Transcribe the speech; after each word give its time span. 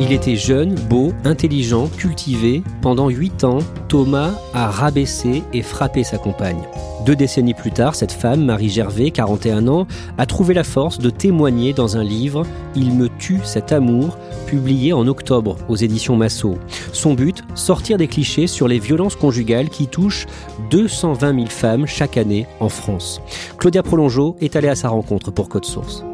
Il 0.00 0.12
était 0.12 0.36
jeune, 0.36 0.76
beau, 0.76 1.12
intelligent, 1.24 1.88
cultivé. 1.88 2.62
Pendant 2.82 3.08
huit 3.08 3.42
ans, 3.42 3.58
Thomas 3.88 4.30
a 4.54 4.70
rabaissé 4.70 5.42
et 5.52 5.62
frappé 5.62 6.04
sa 6.04 6.18
compagne. 6.18 6.62
Deux 7.04 7.16
décennies 7.16 7.54
plus 7.54 7.72
tard, 7.72 7.96
cette 7.96 8.12
femme, 8.12 8.44
Marie 8.44 8.68
Gervais, 8.68 9.10
41 9.10 9.66
ans, 9.66 9.88
a 10.16 10.26
trouvé 10.26 10.54
la 10.54 10.62
force 10.62 10.98
de 10.98 11.10
témoigner 11.10 11.72
dans 11.72 11.96
un 11.96 12.04
livre 12.04 12.46
Il 12.76 12.92
me 12.92 13.08
tue 13.18 13.40
cet 13.42 13.72
amour, 13.72 14.16
publié 14.46 14.92
en 14.92 15.08
octobre 15.08 15.56
aux 15.68 15.76
éditions 15.76 16.16
Massot. 16.16 16.58
Son 16.92 17.14
but, 17.14 17.42
sortir 17.56 17.98
des 17.98 18.06
clichés 18.06 18.46
sur 18.46 18.68
les 18.68 18.78
violences 18.78 19.16
conjugales 19.16 19.68
qui 19.68 19.88
touchent 19.88 20.26
220 20.70 21.34
000 21.34 21.46
femmes 21.46 21.86
chaque 21.86 22.16
année 22.16 22.46
en 22.60 22.68
France. 22.68 23.20
Claudia 23.58 23.82
Prolongeau 23.82 24.36
est 24.40 24.54
allée 24.54 24.68
à 24.68 24.76
sa 24.76 24.90
rencontre 24.90 25.32
pour 25.32 25.48
Code 25.48 25.64
Source. 25.64 26.04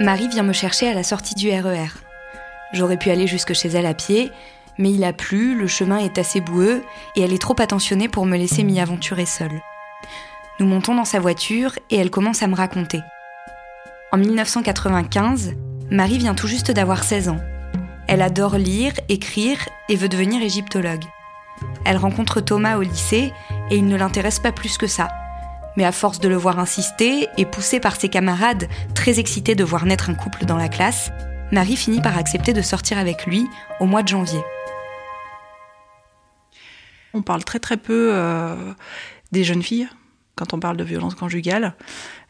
Marie 0.00 0.28
vient 0.28 0.44
me 0.44 0.52
chercher 0.52 0.88
à 0.88 0.94
la 0.94 1.02
sortie 1.02 1.34
du 1.34 1.50
RER. 1.50 1.88
J'aurais 2.72 2.98
pu 2.98 3.10
aller 3.10 3.26
jusque 3.26 3.52
chez 3.52 3.68
elle 3.68 3.86
à 3.86 3.94
pied, 3.94 4.30
mais 4.78 4.92
il 4.92 5.02
a 5.02 5.12
plu, 5.12 5.58
le 5.58 5.66
chemin 5.66 5.98
est 5.98 6.18
assez 6.18 6.40
boueux 6.40 6.84
et 7.16 7.22
elle 7.22 7.32
est 7.32 7.42
trop 7.42 7.56
attentionnée 7.58 8.08
pour 8.08 8.24
me 8.24 8.36
laisser 8.36 8.62
m'y 8.62 8.78
aventurer 8.78 9.26
seule. 9.26 9.60
Nous 10.60 10.66
montons 10.66 10.94
dans 10.94 11.04
sa 11.04 11.18
voiture 11.18 11.72
et 11.90 11.96
elle 11.96 12.10
commence 12.10 12.44
à 12.44 12.46
me 12.46 12.54
raconter. 12.54 13.00
En 14.12 14.18
1995, 14.18 15.54
Marie 15.90 16.18
vient 16.18 16.36
tout 16.36 16.46
juste 16.46 16.70
d'avoir 16.70 17.02
16 17.02 17.30
ans. 17.30 17.40
Elle 18.06 18.22
adore 18.22 18.56
lire, 18.56 18.92
écrire 19.08 19.58
et 19.88 19.96
veut 19.96 20.08
devenir 20.08 20.40
égyptologue. 20.42 21.04
Elle 21.84 21.96
rencontre 21.96 22.40
Thomas 22.40 22.76
au 22.76 22.82
lycée 22.82 23.32
et 23.70 23.76
il 23.76 23.86
ne 23.86 23.96
l'intéresse 23.96 24.38
pas 24.38 24.52
plus 24.52 24.78
que 24.78 24.86
ça. 24.86 25.08
Mais 25.78 25.84
à 25.84 25.92
force 25.92 26.18
de 26.18 26.26
le 26.26 26.34
voir 26.34 26.58
insister 26.58 27.28
et 27.36 27.44
poussé 27.44 27.78
par 27.78 27.94
ses 27.94 28.08
camarades, 28.08 28.68
très 28.96 29.20
excités 29.20 29.54
de 29.54 29.62
voir 29.62 29.86
naître 29.86 30.10
un 30.10 30.14
couple 30.14 30.44
dans 30.44 30.56
la 30.56 30.68
classe, 30.68 31.12
Marie 31.52 31.76
finit 31.76 32.00
par 32.00 32.18
accepter 32.18 32.52
de 32.52 32.62
sortir 32.62 32.98
avec 32.98 33.26
lui 33.26 33.46
au 33.78 33.86
mois 33.86 34.02
de 34.02 34.08
janvier. 34.08 34.40
On 37.14 37.22
parle 37.22 37.44
très 37.44 37.60
très 37.60 37.76
peu 37.76 38.10
euh, 38.12 38.56
des 39.30 39.44
jeunes 39.44 39.62
filles 39.62 39.88
quand 40.34 40.52
on 40.52 40.58
parle 40.58 40.76
de 40.76 40.82
violence 40.82 41.14
conjugale. 41.14 41.76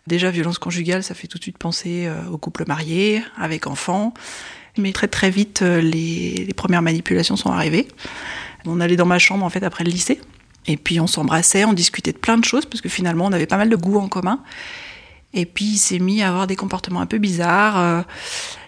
Déjà, 0.06 0.30
violence 0.30 0.58
conjugale, 0.58 1.02
ça 1.02 1.14
fait 1.14 1.26
tout 1.26 1.38
de 1.38 1.42
suite 1.42 1.56
penser 1.56 2.04
euh, 2.06 2.28
aux 2.28 2.36
couples 2.36 2.64
mariés, 2.68 3.22
avec 3.38 3.66
enfants. 3.66 4.12
Mais 4.76 4.92
très 4.92 5.08
très 5.08 5.30
vite, 5.30 5.62
euh, 5.62 5.80
les, 5.80 6.44
les 6.46 6.54
premières 6.54 6.82
manipulations 6.82 7.36
sont 7.36 7.50
arrivées. 7.50 7.88
On 8.66 8.78
allait 8.80 8.96
dans 8.96 9.06
ma 9.06 9.18
chambre 9.18 9.46
en 9.46 9.48
fait 9.48 9.62
après 9.62 9.84
le 9.84 9.90
lycée. 9.90 10.20
Et 10.68 10.76
puis 10.76 11.00
on 11.00 11.06
s'embrassait, 11.06 11.64
on 11.64 11.72
discutait 11.72 12.12
de 12.12 12.18
plein 12.18 12.38
de 12.38 12.44
choses, 12.44 12.66
parce 12.66 12.80
que 12.80 12.88
finalement 12.88 13.24
on 13.26 13.32
avait 13.32 13.46
pas 13.46 13.56
mal 13.56 13.70
de 13.70 13.76
goûts 13.76 13.98
en 13.98 14.08
commun. 14.08 14.40
Et 15.34 15.44
puis 15.44 15.64
il 15.64 15.78
s'est 15.78 15.98
mis 15.98 16.22
à 16.22 16.28
avoir 16.28 16.46
des 16.46 16.56
comportements 16.56 17.00
un 17.00 17.06
peu 17.06 17.18
bizarres, 17.18 17.78
euh, 17.78 18.02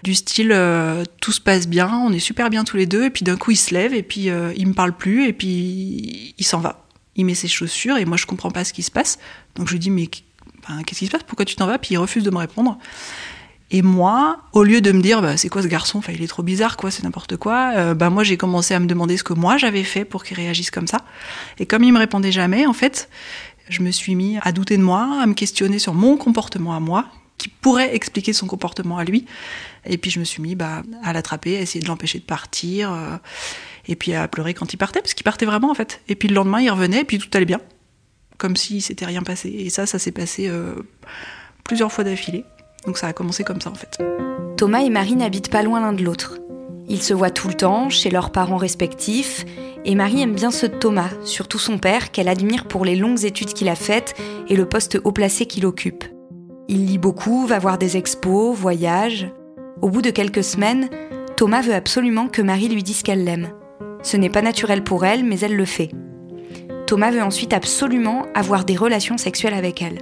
du 0.02 0.14
style 0.14 0.50
euh, 0.52 1.04
tout 1.20 1.32
se 1.32 1.40
passe 1.40 1.68
bien, 1.68 1.88
on 2.04 2.12
est 2.12 2.18
super 2.18 2.50
bien 2.50 2.64
tous 2.64 2.76
les 2.76 2.86
deux, 2.86 3.04
et 3.04 3.10
puis 3.10 3.22
d'un 3.22 3.36
coup 3.36 3.50
il 3.50 3.56
se 3.56 3.72
lève, 3.72 3.94
et 3.94 4.02
puis 4.02 4.28
euh, 4.28 4.52
il 4.56 4.66
me 4.66 4.74
parle 4.74 4.92
plus, 4.92 5.26
et 5.26 5.32
puis 5.32 6.34
il 6.36 6.44
s'en 6.44 6.58
va. 6.58 6.84
Il 7.16 7.24
met 7.24 7.34
ses 7.34 7.48
chaussures, 7.48 7.96
et 7.96 8.04
moi 8.04 8.16
je 8.16 8.26
comprends 8.26 8.50
pas 8.50 8.64
ce 8.64 8.72
qui 8.72 8.82
se 8.82 8.90
passe. 8.90 9.18
Donc 9.54 9.68
je 9.68 9.72
lui 9.72 9.78
dis 9.78 9.90
mais 9.90 10.06
qu'est-ce 10.06 10.98
qui 10.98 11.06
se 11.06 11.10
passe? 11.10 11.22
Pourquoi 11.22 11.44
tu 11.44 11.56
t'en 11.56 11.66
vas? 11.66 11.78
Puis 11.78 11.94
il 11.94 11.98
refuse 11.98 12.24
de 12.24 12.30
me 12.30 12.38
répondre. 12.38 12.78
Et 13.72 13.82
moi, 13.82 14.40
au 14.52 14.64
lieu 14.64 14.80
de 14.80 14.90
me 14.90 15.00
dire, 15.00 15.22
bah, 15.22 15.36
c'est 15.36 15.48
quoi 15.48 15.62
ce 15.62 15.68
garçon? 15.68 15.98
Enfin, 15.98 16.12
il 16.12 16.22
est 16.22 16.26
trop 16.28 16.42
bizarre, 16.42 16.76
quoi, 16.76 16.90
c'est 16.90 17.04
n'importe 17.04 17.36
quoi. 17.36 17.72
Euh, 17.76 17.94
bah, 17.94 18.10
moi, 18.10 18.24
j'ai 18.24 18.36
commencé 18.36 18.74
à 18.74 18.80
me 18.80 18.86
demander 18.86 19.16
ce 19.16 19.22
que 19.22 19.32
moi 19.32 19.58
j'avais 19.58 19.84
fait 19.84 20.04
pour 20.04 20.24
qu'il 20.24 20.36
réagisse 20.36 20.70
comme 20.70 20.88
ça. 20.88 20.98
Et 21.58 21.66
comme 21.66 21.84
il 21.84 21.92
me 21.92 21.98
répondait 21.98 22.32
jamais, 22.32 22.66
en 22.66 22.72
fait, 22.72 23.08
je 23.68 23.82
me 23.82 23.92
suis 23.92 24.16
mis 24.16 24.38
à 24.42 24.50
douter 24.50 24.76
de 24.76 24.82
moi, 24.82 25.20
à 25.22 25.26
me 25.26 25.34
questionner 25.34 25.78
sur 25.78 25.94
mon 25.94 26.16
comportement 26.16 26.74
à 26.74 26.80
moi, 26.80 27.06
qui 27.38 27.48
pourrait 27.48 27.94
expliquer 27.94 28.32
son 28.32 28.46
comportement 28.46 28.98
à 28.98 29.04
lui. 29.04 29.24
Et 29.86 29.96
puis 29.96 30.10
je 30.10 30.18
me 30.18 30.24
suis 30.24 30.42
mis 30.42 30.54
bah, 30.56 30.82
à 31.02 31.12
l'attraper, 31.12 31.56
à 31.56 31.60
essayer 31.60 31.80
de 31.80 31.88
l'empêcher 31.88 32.18
de 32.18 32.24
partir, 32.24 32.92
euh, 32.92 33.16
et 33.88 33.96
puis 33.96 34.12
à 34.14 34.28
pleurer 34.28 34.52
quand 34.52 34.72
il 34.74 34.76
partait, 34.76 35.00
parce 35.00 35.14
qu'il 35.14 35.24
partait 35.24 35.46
vraiment 35.46 35.70
en 35.70 35.74
fait. 35.74 36.02
Et 36.08 36.16
puis 36.16 36.28
le 36.28 36.34
lendemain, 36.34 36.60
il 36.60 36.70
revenait, 36.70 37.00
et 37.00 37.04
puis 37.04 37.18
tout 37.18 37.30
allait 37.32 37.46
bien, 37.46 37.60
comme 38.36 38.56
si 38.56 38.82
s'était 38.82 39.06
rien 39.06 39.22
passé. 39.22 39.48
Et 39.48 39.70
ça, 39.70 39.86
ça 39.86 39.98
s'est 39.98 40.12
passé 40.12 40.48
euh, 40.48 40.74
plusieurs 41.64 41.90
fois 41.90 42.04
d'affilée. 42.04 42.44
Donc 42.86 42.98
ça 42.98 43.08
a 43.08 43.12
commencé 43.12 43.44
comme 43.44 43.60
ça 43.60 43.70
en 43.70 43.74
fait. 43.74 43.98
Thomas 44.56 44.80
et 44.80 44.90
Marie 44.90 45.16
n'habitent 45.16 45.50
pas 45.50 45.62
loin 45.62 45.80
l'un 45.80 45.92
de 45.92 46.02
l'autre. 46.02 46.38
Ils 46.88 47.02
se 47.02 47.14
voient 47.14 47.30
tout 47.30 47.48
le 47.48 47.54
temps, 47.54 47.88
chez 47.88 48.10
leurs 48.10 48.30
parents 48.30 48.56
respectifs, 48.56 49.44
et 49.84 49.94
Marie 49.94 50.22
aime 50.22 50.34
bien 50.34 50.50
ceux 50.50 50.68
de 50.68 50.74
Thomas, 50.74 51.10
surtout 51.24 51.58
son 51.58 51.78
père, 51.78 52.10
qu'elle 52.10 52.28
admire 52.28 52.66
pour 52.66 52.84
les 52.84 52.96
longues 52.96 53.24
études 53.24 53.52
qu'il 53.52 53.68
a 53.68 53.74
faites 53.74 54.14
et 54.48 54.56
le 54.56 54.66
poste 54.66 54.98
haut 55.04 55.12
placé 55.12 55.46
qu'il 55.46 55.66
occupe. 55.66 56.04
Il 56.68 56.86
lit 56.86 56.98
beaucoup, 56.98 57.46
va 57.46 57.58
voir 57.58 57.78
des 57.78 57.96
expos, 57.96 58.56
voyage. 58.56 59.30
Au 59.82 59.88
bout 59.88 60.02
de 60.02 60.10
quelques 60.10 60.44
semaines, 60.44 60.88
Thomas 61.36 61.62
veut 61.62 61.74
absolument 61.74 62.28
que 62.28 62.42
Marie 62.42 62.68
lui 62.68 62.82
dise 62.82 63.02
qu'elle 63.02 63.24
l'aime. 63.24 63.48
Ce 64.02 64.16
n'est 64.16 64.28
pas 64.28 64.42
naturel 64.42 64.84
pour 64.84 65.04
elle, 65.04 65.24
mais 65.24 65.40
elle 65.40 65.56
le 65.56 65.64
fait. 65.64 65.90
Thomas 66.86 67.12
veut 67.12 67.22
ensuite 67.22 67.52
absolument 67.52 68.26
avoir 68.34 68.64
des 68.64 68.76
relations 68.76 69.16
sexuelles 69.16 69.54
avec 69.54 69.80
elle. 69.80 69.98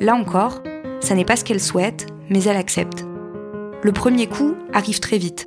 Là 0.00 0.14
encore, 0.14 0.62
ça 1.04 1.14
n'est 1.14 1.26
pas 1.26 1.36
ce 1.36 1.44
qu'elle 1.44 1.60
souhaite, 1.60 2.06
mais 2.30 2.42
elle 2.44 2.56
accepte. 2.56 3.04
Le 3.82 3.92
premier 3.92 4.26
coup 4.26 4.54
arrive 4.72 5.00
très 5.00 5.18
vite. 5.18 5.46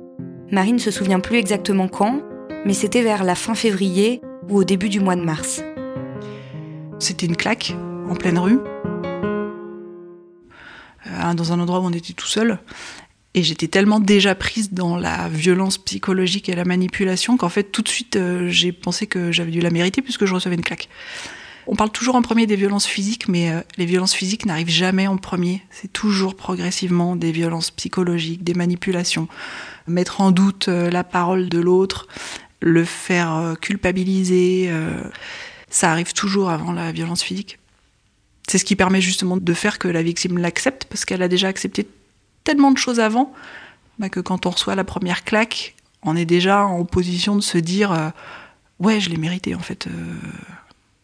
Marie 0.52 0.72
ne 0.72 0.78
se 0.78 0.92
souvient 0.92 1.18
plus 1.18 1.36
exactement 1.36 1.88
quand, 1.88 2.22
mais 2.64 2.74
c'était 2.74 3.02
vers 3.02 3.24
la 3.24 3.34
fin 3.34 3.56
février 3.56 4.20
ou 4.48 4.58
au 4.58 4.64
début 4.64 4.88
du 4.88 5.00
mois 5.00 5.16
de 5.16 5.22
mars. 5.22 5.62
C'était 7.00 7.26
une 7.26 7.34
claque 7.36 7.74
en 8.08 8.14
pleine 8.14 8.38
rue, 8.38 8.60
euh, 11.08 11.34
dans 11.34 11.52
un 11.52 11.58
endroit 11.58 11.80
où 11.80 11.86
on 11.86 11.92
était 11.92 12.12
tout 12.12 12.28
seul. 12.28 12.60
Et 13.34 13.42
j'étais 13.42 13.68
tellement 13.68 13.98
déjà 13.98 14.36
prise 14.36 14.72
dans 14.72 14.96
la 14.96 15.28
violence 15.28 15.76
psychologique 15.78 16.48
et 16.48 16.54
la 16.54 16.64
manipulation 16.64 17.36
qu'en 17.36 17.48
fait 17.48 17.64
tout 17.64 17.82
de 17.82 17.88
suite 17.88 18.14
euh, 18.14 18.48
j'ai 18.48 18.70
pensé 18.70 19.06
que 19.08 19.32
j'avais 19.32 19.50
dû 19.50 19.60
la 19.60 19.70
mériter 19.70 20.02
puisque 20.02 20.24
je 20.24 20.34
recevais 20.34 20.54
une 20.54 20.62
claque. 20.62 20.88
On 21.70 21.76
parle 21.76 21.90
toujours 21.90 22.14
en 22.14 22.22
premier 22.22 22.46
des 22.46 22.56
violences 22.56 22.86
physiques, 22.86 23.28
mais 23.28 23.50
euh, 23.50 23.60
les 23.76 23.84
violences 23.84 24.14
physiques 24.14 24.46
n'arrivent 24.46 24.70
jamais 24.70 25.06
en 25.06 25.18
premier. 25.18 25.62
C'est 25.70 25.92
toujours 25.92 26.34
progressivement 26.34 27.14
des 27.14 27.30
violences 27.30 27.70
psychologiques, 27.70 28.42
des 28.42 28.54
manipulations. 28.54 29.28
Mettre 29.86 30.22
en 30.22 30.30
doute 30.30 30.68
euh, 30.68 30.88
la 30.88 31.04
parole 31.04 31.50
de 31.50 31.58
l'autre, 31.58 32.08
le 32.62 32.86
faire 32.86 33.34
euh, 33.34 33.54
culpabiliser, 33.54 34.72
ça 35.68 35.92
arrive 35.92 36.14
toujours 36.14 36.48
avant 36.48 36.72
la 36.72 36.90
violence 36.90 37.22
physique. 37.22 37.58
C'est 38.48 38.56
ce 38.56 38.64
qui 38.64 38.74
permet 38.74 39.02
justement 39.02 39.36
de 39.36 39.52
faire 39.52 39.78
que 39.78 39.88
la 39.88 40.02
victime 40.02 40.38
l'accepte, 40.38 40.86
parce 40.86 41.04
qu'elle 41.04 41.22
a 41.22 41.28
déjà 41.28 41.48
accepté 41.48 41.86
tellement 42.44 42.70
de 42.70 42.78
choses 42.78 42.98
avant, 42.98 43.34
bah, 43.98 44.08
que 44.08 44.20
quand 44.20 44.46
on 44.46 44.50
reçoit 44.50 44.74
la 44.74 44.84
première 44.84 45.22
claque, 45.22 45.74
on 46.02 46.16
est 46.16 46.24
déjà 46.24 46.64
en 46.64 46.86
position 46.86 47.36
de 47.36 47.42
se 47.42 47.58
dire 47.58 48.12
ouais, 48.78 49.00
je 49.00 49.10
l'ai 49.10 49.18
mérité 49.18 49.54
en 49.54 49.58
fait 49.58 49.86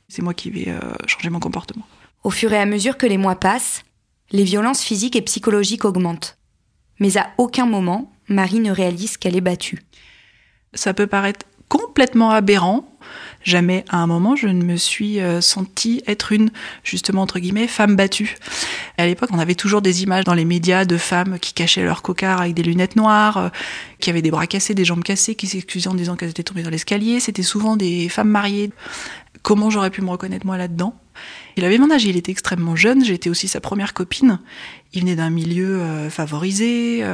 c'est 0.09 0.23
moi 0.23 0.35
qui 0.35 0.51
vais 0.51 0.69
euh, 0.69 0.81
changer 1.07 1.31
mon 1.31 1.41
comportement. 1.41 1.87
Au 2.23 2.31
fur 2.31 2.53
et 2.53 2.59
à 2.59 2.67
mesure 2.67 2.97
que 2.97 3.07
les 3.07 3.19
mois 3.19 3.37
passent, 3.37 3.85
les 4.31 4.45
violences 4.45 4.83
physiques 4.83 5.17
et 5.17 5.23
psychologiques 5.23 5.85
augmentent. 5.85 6.39
Mais 6.99 7.17
à 7.17 7.31
aucun 7.39 7.67
moment, 7.67 8.13
Marie 8.29 8.61
ne 8.61 8.71
réalise 8.71 9.17
qu'elle 9.17 9.37
est 9.37 9.43
battue. 9.43 9.83
Ça 10.73 10.95
peut 10.95 11.07
paraître 11.07 11.47
complètement 11.69 12.31
aberrant. 12.31 12.89
Jamais 13.43 13.85
à 13.91 13.99
un 13.99 14.07
moment 14.07 14.37
je 14.37 14.49
ne 14.49 14.65
me 14.65 14.77
suis 14.77 15.21
euh, 15.21 15.43
sentie 15.43 16.03
être 16.07 16.33
une, 16.33 16.51
justement, 16.83 17.21
entre 17.21 17.39
guillemets, 17.39 17.67
femme 17.67 17.95
battue. 17.95 18.37
À 18.97 19.07
l'époque, 19.07 19.29
on 19.33 19.39
avait 19.39 19.55
toujours 19.55 19.83
des 19.83 20.03
images 20.03 20.25
dans 20.25 20.33
les 20.35 20.47
médias 20.47 20.87
de 20.87 20.97
femmes 20.97 21.39
qui 21.39 21.53
cachaient 21.53 21.85
leur 21.85 22.01
cocard 22.01 22.41
avec 22.41 22.55
des 22.55 22.63
lunettes 22.63 22.97
noires, 22.97 23.37
euh, 23.37 23.49
qui 24.01 24.09
avaient 24.09 24.23
des 24.23 24.31
bras 24.31 24.47
cassés, 24.47 24.75
des 24.75 24.85
jambes 24.85 25.05
cassées, 25.05 25.35
qui 25.35 25.47
s'excusaient 25.47 25.91
en 25.91 25.95
disant 25.95 26.17
qu'elles 26.17 26.31
étaient 26.31 26.43
tombées 26.43 26.63
dans 26.63 26.71
l'escalier. 26.71 27.21
C'était 27.21 27.43
souvent 27.43 27.77
des 27.77 28.09
femmes 28.09 28.31
mariées. 28.31 28.71
Comment 29.45 29.71
j'aurais 29.71 29.91
pu 29.91 30.03
me 30.03 30.11
reconnaître 30.11 30.47
moi 30.47 30.57
là-dedans 30.57 30.95
Il 31.57 31.65
avait 31.65 31.79
mon 31.79 31.91
âge, 31.93 32.05
il 32.05 32.17
était 32.17 32.33
extrêmement 32.33 32.75
jeune, 32.75 33.05
j'étais 33.05 33.31
aussi 33.31 33.47
sa 33.47 33.61
première 33.61 33.95
copine. 33.95 34.41
Il 34.93 35.03
venait 35.03 35.15
d'un 35.15 35.31
milieu 35.31 35.81
euh, 35.81 36.11
favorisé, 36.11 37.05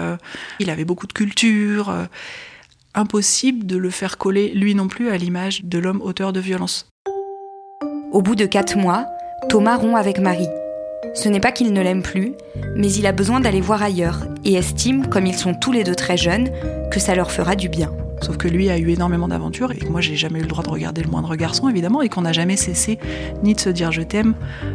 il 0.60 0.70
avait 0.70 0.84
beaucoup 0.86 1.06
de 1.06 1.12
culture 1.12 1.92
impossible 2.94 3.66
de 3.66 3.76
le 3.76 3.90
faire 3.90 4.16
coller 4.16 4.52
lui 4.54 4.74
non 4.74 4.88
plus 4.88 5.10
à 5.10 5.16
l'image 5.16 5.64
de 5.64 5.78
l'homme 5.78 6.00
auteur 6.02 6.32
de 6.32 6.40
violence. 6.40 6.88
Au 8.12 8.22
bout 8.22 8.34
de 8.34 8.46
quatre 8.46 8.76
mois, 8.76 9.06
Thomas 9.48 9.76
rompt 9.76 9.96
avec 9.96 10.18
Marie. 10.18 10.48
Ce 11.14 11.28
n'est 11.28 11.40
pas 11.40 11.52
qu'il 11.52 11.72
ne 11.72 11.82
l'aime 11.82 12.02
plus, 12.02 12.32
mais 12.76 12.92
il 12.92 13.06
a 13.06 13.12
besoin 13.12 13.40
d'aller 13.40 13.60
voir 13.60 13.82
ailleurs 13.82 14.26
et 14.44 14.54
estime, 14.54 15.08
comme 15.08 15.26
ils 15.26 15.36
sont 15.36 15.54
tous 15.54 15.72
les 15.72 15.84
deux 15.84 15.94
très 15.94 16.16
jeunes, 16.16 16.50
que 16.90 17.00
ça 17.00 17.14
leur 17.14 17.32
fera 17.32 17.56
du 17.56 17.68
bien. 17.68 17.90
Sauf 18.20 18.36
que 18.36 18.48
lui 18.48 18.68
a 18.70 18.78
eu 18.78 18.90
énormément 18.90 19.28
d'aventures 19.28 19.72
et 19.72 19.76
que 19.76 19.88
moi 19.88 20.00
j'ai 20.00 20.16
jamais 20.16 20.40
eu 20.40 20.42
le 20.42 20.48
droit 20.48 20.62
de 20.62 20.68
regarder 20.68 21.02
le 21.02 21.10
moindre 21.10 21.34
garçon 21.36 21.68
évidemment 21.68 22.02
et 22.02 22.08
qu'on 22.08 22.22
n'a 22.22 22.32
jamais 22.32 22.56
cessé 22.56 22.98
ni 23.42 23.54
de 23.54 23.60
se 23.60 23.70
dire 23.70 23.92
je 23.92 24.02
t'aime, 24.02 24.34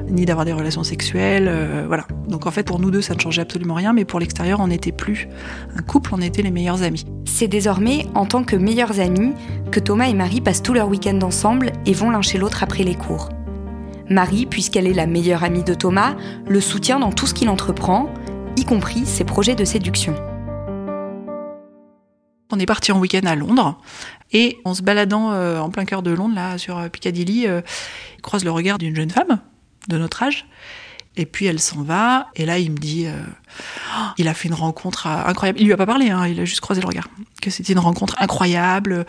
ni 0.09 0.25
d'avoir 0.25 0.45
des 0.45 0.53
relations 0.53 0.83
sexuelles, 0.83 1.47
euh, 1.47 1.83
voilà. 1.87 2.05
Donc 2.27 2.47
en 2.47 2.51
fait 2.51 2.63
pour 2.63 2.79
nous 2.79 2.91
deux 2.91 3.01
ça 3.01 3.13
ne 3.13 3.19
changeait 3.19 3.41
absolument 3.41 3.75
rien, 3.75 3.93
mais 3.93 4.05
pour 4.05 4.19
l'extérieur 4.19 4.59
on 4.59 4.67
n'était 4.67 4.91
plus 4.91 5.27
un 5.75 5.81
couple, 5.81 6.11
on 6.13 6.21
était 6.21 6.41
les 6.41 6.51
meilleurs 6.51 6.81
amis. 6.81 7.05
C'est 7.25 7.47
désormais 7.47 8.07
en 8.15 8.25
tant 8.25 8.43
que 8.43 8.55
meilleurs 8.55 8.99
amis 8.99 9.33
que 9.71 9.79
Thomas 9.79 10.07
et 10.07 10.13
Marie 10.13 10.41
passent 10.41 10.63
tout 10.63 10.73
leur 10.73 10.87
week-end 10.87 11.19
ensemble 11.21 11.71
et 11.85 11.93
vont 11.93 12.09
l'un 12.09 12.21
chez 12.21 12.37
l'autre 12.37 12.63
après 12.63 12.83
les 12.83 12.95
cours. 12.95 13.29
Marie, 14.09 14.45
puisqu'elle 14.45 14.87
est 14.87 14.93
la 14.93 15.07
meilleure 15.07 15.43
amie 15.43 15.63
de 15.63 15.73
Thomas, 15.73 16.15
le 16.47 16.61
soutient 16.61 16.99
dans 16.99 17.11
tout 17.11 17.25
ce 17.25 17.33
qu'il 17.33 17.49
entreprend, 17.49 18.09
y 18.55 18.63
compris 18.63 19.05
ses 19.05 19.23
projets 19.23 19.55
de 19.55 19.65
séduction. 19.65 20.15
On 22.51 22.59
est 22.59 22.65
parti 22.65 22.91
en 22.91 22.99
week-end 22.99 23.25
à 23.25 23.35
Londres 23.35 23.79
et 24.31 24.59
en 24.65 24.73
se 24.73 24.81
baladant 24.81 25.31
euh, 25.31 25.59
en 25.59 25.69
plein 25.69 25.85
cœur 25.85 26.03
de 26.03 26.11
Londres, 26.11 26.35
là, 26.35 26.57
sur 26.57 26.77
euh, 26.77 26.89
Piccadilly, 26.89 27.47
euh, 27.47 27.61
il 28.17 28.21
croise 28.21 28.43
le 28.43 28.51
regard 28.51 28.77
d'une 28.77 28.95
jeune 28.95 29.09
femme 29.09 29.39
de 29.87 29.97
notre 29.97 30.21
âge. 30.23 30.45
Et 31.17 31.25
puis 31.25 31.45
elle 31.45 31.61
s'en 31.61 31.81
va, 31.81 32.27
et 32.35 32.45
là 32.45 32.59
il 32.59 32.71
me 32.71 32.77
dit, 32.77 33.07
oh, 33.07 34.01
il 34.17 34.27
a 34.27 34.33
fait 34.33 34.49
une 34.49 34.53
rencontre 34.53 35.07
incroyable. 35.07 35.61
Il 35.61 35.65
lui 35.65 35.71
a 35.71 35.77
pas 35.77 35.85
parlé, 35.85 36.09
hein, 36.09 36.27
il 36.27 36.37
a 36.41 36.43
juste 36.43 36.59
croisé 36.59 36.81
le 36.81 36.87
regard. 36.87 37.07
Que 37.41 37.49
c'était 37.49 37.71
une 37.71 37.79
rencontre 37.79 38.15
incroyable, 38.19 39.05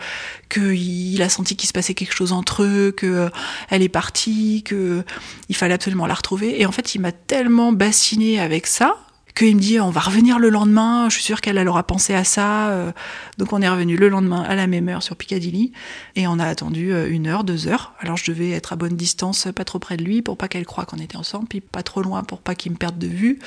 qu'il 0.47 1.21
a 1.21 1.27
senti 1.27 1.57
qu'il 1.57 1.67
se 1.67 1.73
passait 1.73 1.95
quelque 1.95 2.13
chose 2.13 2.31
entre 2.31 2.63
eux, 2.63 2.93
que 2.95 3.29
elle 3.69 3.81
est 3.81 3.89
partie, 3.89 4.63
que 4.63 5.03
il 5.49 5.55
fallait 5.57 5.73
absolument 5.73 6.07
la 6.07 6.13
retrouver. 6.13 6.61
Et 6.61 6.65
en 6.65 6.71
fait, 6.71 6.95
il 6.95 7.01
m'a 7.01 7.11
tellement 7.11 7.73
bassiné 7.73 8.39
avec 8.39 8.67
ça 8.67 8.95
qu'il 9.37 9.55
me 9.55 9.61
dit 9.61 9.79
on 9.79 9.89
va 9.89 10.01
revenir 10.01 10.39
le 10.39 10.49
lendemain, 10.49 11.09
je 11.09 11.15
suis 11.15 11.23
sûre 11.23 11.41
qu'elle 11.41 11.65
aura 11.67 11.83
pensé 11.83 12.13
à 12.13 12.23
ça. 12.23 12.69
Euh. 12.69 12.91
Donc 13.37 13.53
on 13.53 13.61
est 13.61 13.69
revenu 13.69 13.95
le 13.95 14.09
lendemain 14.09 14.41
à 14.41 14.55
la 14.55 14.67
même 14.67 14.89
heure 14.89 15.03
sur 15.03 15.15
Piccadilly 15.15 15.71
et 16.15 16.27
on 16.27 16.39
a 16.39 16.45
attendu 16.45 16.91
euh, 16.91 17.09
une 17.09 17.27
heure, 17.27 17.43
deux 17.43 17.67
heures. 17.67 17.93
Alors 17.99 18.17
je 18.17 18.29
devais 18.31 18.51
être 18.51 18.73
à 18.73 18.75
bonne 18.75 18.95
distance, 18.95 19.47
pas 19.55 19.63
trop 19.63 19.79
près 19.79 19.97
de 19.97 20.03
lui 20.03 20.21
pour 20.21 20.37
pas 20.37 20.47
qu'elle 20.47 20.65
croie 20.65 20.85
qu'on 20.85 20.97
était 20.97 21.17
ensemble, 21.17 21.47
puis 21.47 21.61
pas 21.61 21.83
trop 21.83 22.01
loin 22.01 22.23
pour 22.23 22.39
pas 22.39 22.55
qu'il 22.55 22.71
me 22.71 22.77
perde 22.77 22.97
de 22.97 23.07
vue. 23.07 23.39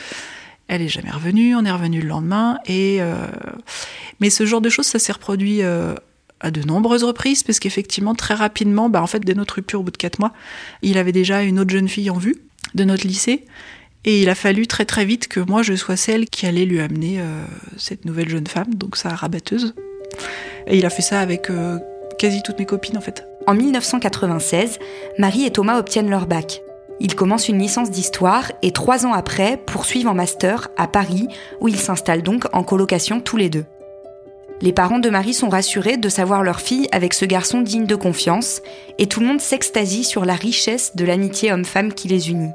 Elle 0.69 0.83
est 0.83 0.89
jamais 0.89 1.11
revenue, 1.11 1.57
on 1.57 1.65
est 1.65 1.73
revenu 1.73 2.01
le 2.01 2.09
lendemain 2.09 2.59
et 2.67 2.99
euh, 3.01 3.27
mais 4.21 4.31
ce 4.31 4.47
genre 4.47 4.61
de 4.61 4.69
choses 4.69 4.87
ça 4.87 4.99
s'est 4.99 5.13
reproduit 5.13 5.63
à 5.63 6.51
de 6.51 6.63
nombreuses 6.63 7.05
reprises, 7.05 7.43
parce 7.43 7.59
qu'effectivement, 7.59 8.15
très 8.15 8.33
rapidement, 8.33 8.89
bah, 8.89 9.03
en 9.03 9.07
fait, 9.07 9.21
dès 9.21 9.35
notre 9.35 9.57
rupture 9.57 9.81
au 9.81 9.83
bout 9.83 9.91
de 9.91 9.99
quatre 9.99 10.19
mois, 10.19 10.33
il 10.81 10.97
avait 10.97 11.13
déjà 11.13 11.43
une 11.43 11.59
autre 11.59 11.71
jeune 11.71 11.87
fille 11.87 12.09
en 12.09 12.17
vue 12.17 12.37
de 12.75 12.85
notre 12.85 13.07
lycée. 13.07 13.45
Et 14.05 14.23
il 14.23 14.31
a 14.31 14.35
fallu 14.35 14.67
très 14.67 14.85
très 14.85 15.05
vite 15.05 15.29
que 15.29 15.41
moi 15.41 15.63
je 15.63 15.75
sois 15.75 15.97
celle 15.97 16.27
qui 16.27 16.47
allait 16.47 16.65
lui 16.65 16.81
amener 16.81 17.21
euh, 17.21 17.45
cette 17.77 18.05
nouvelle 18.07 18.29
jeune 18.29 18.47
femme, 18.47 18.75
donc 18.75 18.97
sa 18.97 19.11
rabatteuse. 19.11 19.75
Et 20.67 20.79
il 20.79 20.87
a 20.87 20.91
fait 20.91 21.03
ça 21.03 21.21
avec 21.21 21.51
euh, 21.51 21.79
quasi 22.19 22.43
toutes 22.43 22.59
mes 22.59 22.67
copines 22.67 22.97
en 22.97 23.03
fait. 23.03 23.27
En 23.47 23.55
1996, 23.55 24.79
Marie 25.19 25.45
et 25.45 25.51
Thomas 25.51 25.79
obtiennent 25.79 26.11
leur 26.11 26.27
bac. 26.27 26.63
Ils 27.01 27.15
commencent 27.15 27.49
une 27.49 27.59
licence 27.59 27.91
d'histoire 27.91 28.53
et 28.63 28.73
trois 28.73 29.07
ans 29.07 29.13
après 29.13 29.59
poursuivent 29.67 30.09
en 30.09 30.15
master 30.15 30.69
à 30.77 30.87
Paris 30.87 31.29
où 31.61 31.69
ils 31.69 31.79
s'installent 31.79 32.23
donc 32.23 32.45
en 32.53 32.63
colocation 32.63 33.21
tous 33.21 33.37
les 33.37 33.49
deux. 33.49 33.65
Les 34.63 34.73
parents 34.73 34.99
de 34.99 35.09
Marie 35.09 35.33
sont 35.33 35.49
rassurés 35.49 35.97
de 35.97 36.09
savoir 36.11 36.43
leur 36.43 36.61
fille 36.61 36.89
avec 36.93 37.15
ce 37.15 37.25
garçon 37.25 37.63
digne 37.63 37.87
de 37.87 37.97
confiance 37.97 38.61
et 38.99 39.07
tout 39.07 39.21
le 39.21 39.27
monde 39.27 39.41
s'extasie 39.41 40.05
sur 40.05 40.27
la 40.27 40.35
richesse 40.35 40.97
de 40.97 41.07
l'amitié 41.07 41.51
homme-femme 41.53 41.95
qui 41.95 42.09
les 42.09 42.31
unit. 42.31 42.51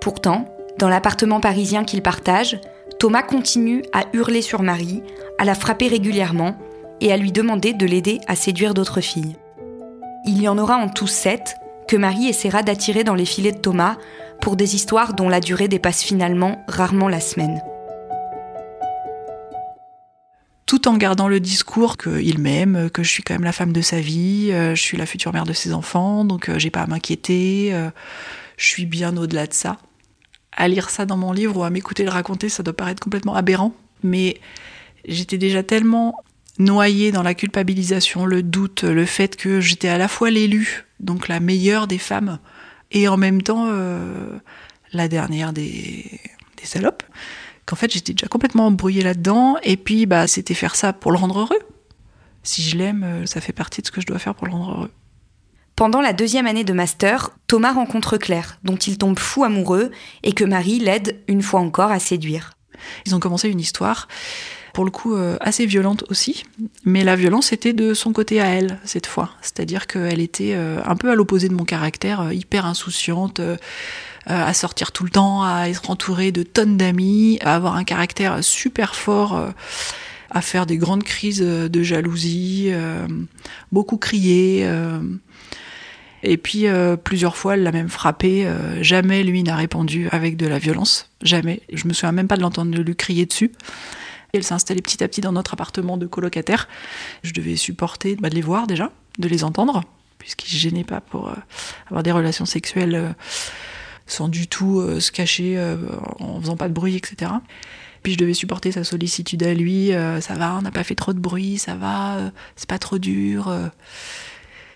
Pourtant, 0.00 0.46
dans 0.78 0.88
l'appartement 0.88 1.40
parisien 1.40 1.84
qu'ils 1.84 2.02
partagent, 2.02 2.58
Thomas 2.98 3.22
continue 3.22 3.82
à 3.92 4.04
hurler 4.12 4.42
sur 4.42 4.62
Marie, 4.62 5.02
à 5.38 5.44
la 5.44 5.54
frapper 5.54 5.88
régulièrement 5.88 6.56
et 7.00 7.12
à 7.12 7.16
lui 7.16 7.32
demander 7.32 7.72
de 7.72 7.86
l'aider 7.86 8.20
à 8.26 8.34
séduire 8.34 8.74
d'autres 8.74 9.00
filles. 9.00 9.36
Il 10.26 10.40
y 10.40 10.48
en 10.48 10.58
aura 10.58 10.76
en 10.76 10.88
tout 10.88 11.06
sept 11.06 11.56
que 11.88 11.96
Marie 11.96 12.28
essaiera 12.28 12.62
d'attirer 12.62 13.04
dans 13.04 13.14
les 13.14 13.24
filets 13.24 13.52
de 13.52 13.58
Thomas 13.58 13.96
pour 14.40 14.56
des 14.56 14.74
histoires 14.74 15.14
dont 15.14 15.28
la 15.28 15.40
durée 15.40 15.68
dépasse 15.68 16.02
finalement 16.02 16.64
rarement 16.68 17.08
la 17.08 17.20
semaine. 17.20 17.62
Tout 20.66 20.88
en 20.88 20.96
gardant 20.96 21.26
le 21.26 21.40
discours 21.40 21.96
qu'il 21.96 22.38
m'aime, 22.38 22.90
que 22.90 23.02
je 23.02 23.10
suis 23.10 23.22
quand 23.22 23.34
même 23.34 23.44
la 23.44 23.52
femme 23.52 23.72
de 23.72 23.80
sa 23.80 24.00
vie, 24.00 24.50
euh, 24.52 24.74
je 24.74 24.80
suis 24.80 24.96
la 24.96 25.04
future 25.04 25.32
mère 25.32 25.44
de 25.44 25.52
ses 25.52 25.72
enfants, 25.72 26.24
donc 26.24 26.48
euh, 26.48 26.58
j'ai 26.58 26.70
pas 26.70 26.82
à 26.82 26.86
m'inquiéter, 26.86 27.70
euh, 27.72 27.90
je 28.56 28.66
suis 28.66 28.86
bien 28.86 29.16
au-delà 29.16 29.46
de 29.46 29.52
ça 29.52 29.78
à 30.52 30.68
lire 30.68 30.90
ça 30.90 31.06
dans 31.06 31.16
mon 31.16 31.32
livre 31.32 31.58
ou 31.58 31.64
à 31.64 31.70
m'écouter 31.70 32.04
le 32.04 32.10
raconter, 32.10 32.48
ça 32.48 32.62
doit 32.62 32.76
paraître 32.76 33.02
complètement 33.02 33.34
aberrant. 33.34 33.74
Mais 34.02 34.40
j'étais 35.06 35.38
déjà 35.38 35.62
tellement 35.62 36.16
noyée 36.58 37.12
dans 37.12 37.22
la 37.22 37.34
culpabilisation, 37.34 38.26
le 38.26 38.42
doute, 38.42 38.84
le 38.84 39.06
fait 39.06 39.36
que 39.36 39.60
j'étais 39.60 39.88
à 39.88 39.98
la 39.98 40.08
fois 40.08 40.30
l'élue, 40.30 40.86
donc 41.00 41.28
la 41.28 41.40
meilleure 41.40 41.86
des 41.86 41.98
femmes, 41.98 42.38
et 42.90 43.08
en 43.08 43.16
même 43.16 43.42
temps 43.42 43.66
euh, 43.68 44.38
la 44.92 45.08
dernière 45.08 45.52
des, 45.52 46.20
des 46.56 46.66
salopes, 46.66 47.02
qu'en 47.64 47.76
fait 47.76 47.92
j'étais 47.92 48.12
déjà 48.12 48.26
complètement 48.26 48.66
embrouillée 48.66 49.02
là-dedans. 49.02 49.56
Et 49.62 49.76
puis 49.76 50.06
bah 50.06 50.26
c'était 50.26 50.54
faire 50.54 50.76
ça 50.76 50.92
pour 50.92 51.12
le 51.12 51.18
rendre 51.18 51.40
heureux. 51.40 51.58
Si 52.42 52.62
je 52.62 52.76
l'aime, 52.76 53.04
euh, 53.04 53.26
ça 53.26 53.40
fait 53.40 53.52
partie 53.52 53.80
de 53.80 53.86
ce 53.86 53.92
que 53.92 54.00
je 54.00 54.06
dois 54.06 54.18
faire 54.18 54.34
pour 54.34 54.46
le 54.46 54.52
rendre 54.52 54.72
heureux. 54.72 54.90
Pendant 55.80 56.02
la 56.02 56.12
deuxième 56.12 56.46
année 56.46 56.62
de 56.62 56.74
master, 56.74 57.30
Thomas 57.46 57.72
rencontre 57.72 58.18
Claire, 58.18 58.58
dont 58.64 58.76
il 58.76 58.98
tombe 58.98 59.18
fou 59.18 59.44
amoureux 59.44 59.90
et 60.22 60.34
que 60.34 60.44
Marie 60.44 60.78
l'aide 60.78 61.18
une 61.26 61.40
fois 61.40 61.60
encore 61.60 61.90
à 61.90 61.98
séduire. 61.98 62.52
Ils 63.06 63.14
ont 63.14 63.18
commencé 63.18 63.48
une 63.48 63.60
histoire, 63.60 64.06
pour 64.74 64.84
le 64.84 64.90
coup 64.90 65.14
euh, 65.14 65.38
assez 65.40 65.64
violente 65.64 66.04
aussi, 66.10 66.44
mais 66.84 67.02
la 67.02 67.16
violence 67.16 67.54
était 67.54 67.72
de 67.72 67.94
son 67.94 68.12
côté 68.12 68.42
à 68.42 68.48
elle 68.48 68.78
cette 68.84 69.06
fois. 69.06 69.30
C'est-à-dire 69.40 69.86
qu'elle 69.86 70.20
était 70.20 70.52
euh, 70.52 70.82
un 70.84 70.96
peu 70.96 71.10
à 71.10 71.14
l'opposé 71.14 71.48
de 71.48 71.54
mon 71.54 71.64
caractère, 71.64 72.20
euh, 72.20 72.34
hyper 72.34 72.66
insouciante. 72.66 73.40
à 74.26 74.52
sortir 74.52 74.92
tout 74.92 75.04
le 75.04 75.10
temps, 75.10 75.42
à 75.42 75.70
être 75.70 75.88
entourée 75.88 76.30
de 76.30 76.42
tonnes 76.42 76.76
d'amis, 76.76 77.38
à 77.40 77.54
avoir 77.54 77.76
un 77.76 77.84
caractère 77.84 78.44
super 78.44 78.94
fort 78.94 79.48
à 80.30 80.42
faire 80.42 80.66
des 80.66 80.76
grandes 80.76 81.04
crises 81.04 81.40
de 81.40 81.82
jalousie, 81.82 82.70
beaucoup 83.72 83.96
crier. 83.96 84.68
Et 86.22 86.36
puis 86.36 86.66
euh, 86.66 86.96
plusieurs 86.96 87.36
fois, 87.36 87.54
elle 87.54 87.62
l'a 87.62 87.72
même 87.72 87.88
frappé. 87.88 88.46
Euh, 88.46 88.82
jamais 88.82 89.22
lui 89.22 89.42
n'a 89.42 89.56
répondu 89.56 90.08
avec 90.10 90.36
de 90.36 90.46
la 90.46 90.58
violence. 90.58 91.10
Jamais. 91.22 91.62
Je 91.72 91.86
me 91.86 91.92
souviens 91.92 92.12
même 92.12 92.28
pas 92.28 92.36
de 92.36 92.42
l'entendre 92.42 92.76
lui 92.76 92.96
crier 92.96 93.26
dessus. 93.26 93.52
Elle 94.32 94.44
s'est 94.44 94.54
installée 94.54 94.82
petit 94.82 95.02
à 95.02 95.08
petit 95.08 95.20
dans 95.20 95.32
notre 95.32 95.54
appartement 95.54 95.96
de 95.96 96.06
colocataire. 96.06 96.68
Je 97.22 97.32
devais 97.32 97.56
supporter 97.56 98.16
bah, 98.16 98.30
de 98.30 98.34
les 98.34 98.42
voir 98.42 98.66
déjà, 98.66 98.92
de 99.18 99.28
les 99.28 99.42
entendre, 99.42 99.82
puisqu'ils 100.18 100.54
ne 100.54 100.60
gênaient 100.60 100.84
pas 100.84 101.00
pour 101.00 101.30
euh, 101.30 101.34
avoir 101.86 102.02
des 102.02 102.12
relations 102.12 102.46
sexuelles 102.46 103.14
sans 104.06 104.28
du 104.28 104.48
tout 104.48 104.84
se 104.98 105.12
cacher, 105.12 105.56
en 106.18 106.40
faisant 106.40 106.56
pas 106.56 106.68
de 106.68 106.74
bruit, 106.74 106.96
etc. 106.96 107.30
Puis 108.02 108.14
je 108.14 108.18
devais 108.18 108.34
supporter 108.34 108.72
sa 108.72 108.82
sollicitude 108.82 109.40
à 109.44 109.54
lui. 109.54 109.92
ça 110.20 110.34
va, 110.34 110.56
on 110.56 110.62
n'a 110.62 110.72
pas 110.72 110.82
fait 110.82 110.96
trop 110.96 111.12
de 111.12 111.20
bruit, 111.20 111.58
ça 111.58 111.76
va, 111.76 112.32
c'est 112.56 112.68
pas 112.68 112.80
trop 112.80 112.98
dur. 112.98 113.54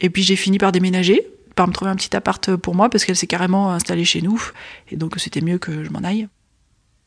Et 0.01 0.09
puis 0.09 0.23
j'ai 0.23 0.37
fini 0.37 0.59
par 0.59 0.71
déménager 0.71 1.34
par 1.55 1.69
me 1.69 1.73
trouver 1.73 1.91
un 1.91 1.97
petit 1.97 2.15
appart 2.17 2.57
pour 2.57 2.75
moi 2.75 2.89
parce 2.89 3.05
qu'elle 3.05 3.17
s'est 3.17 3.27
carrément 3.27 3.73
installée 3.73 4.05
chez 4.05 4.23
nous 4.23 4.43
et 4.91 4.97
donc 4.97 5.15
c'était 5.19 5.41
mieux 5.41 5.59
que 5.59 5.85
je 5.85 5.91
m'en 5.91 6.01
aille. 6.01 6.29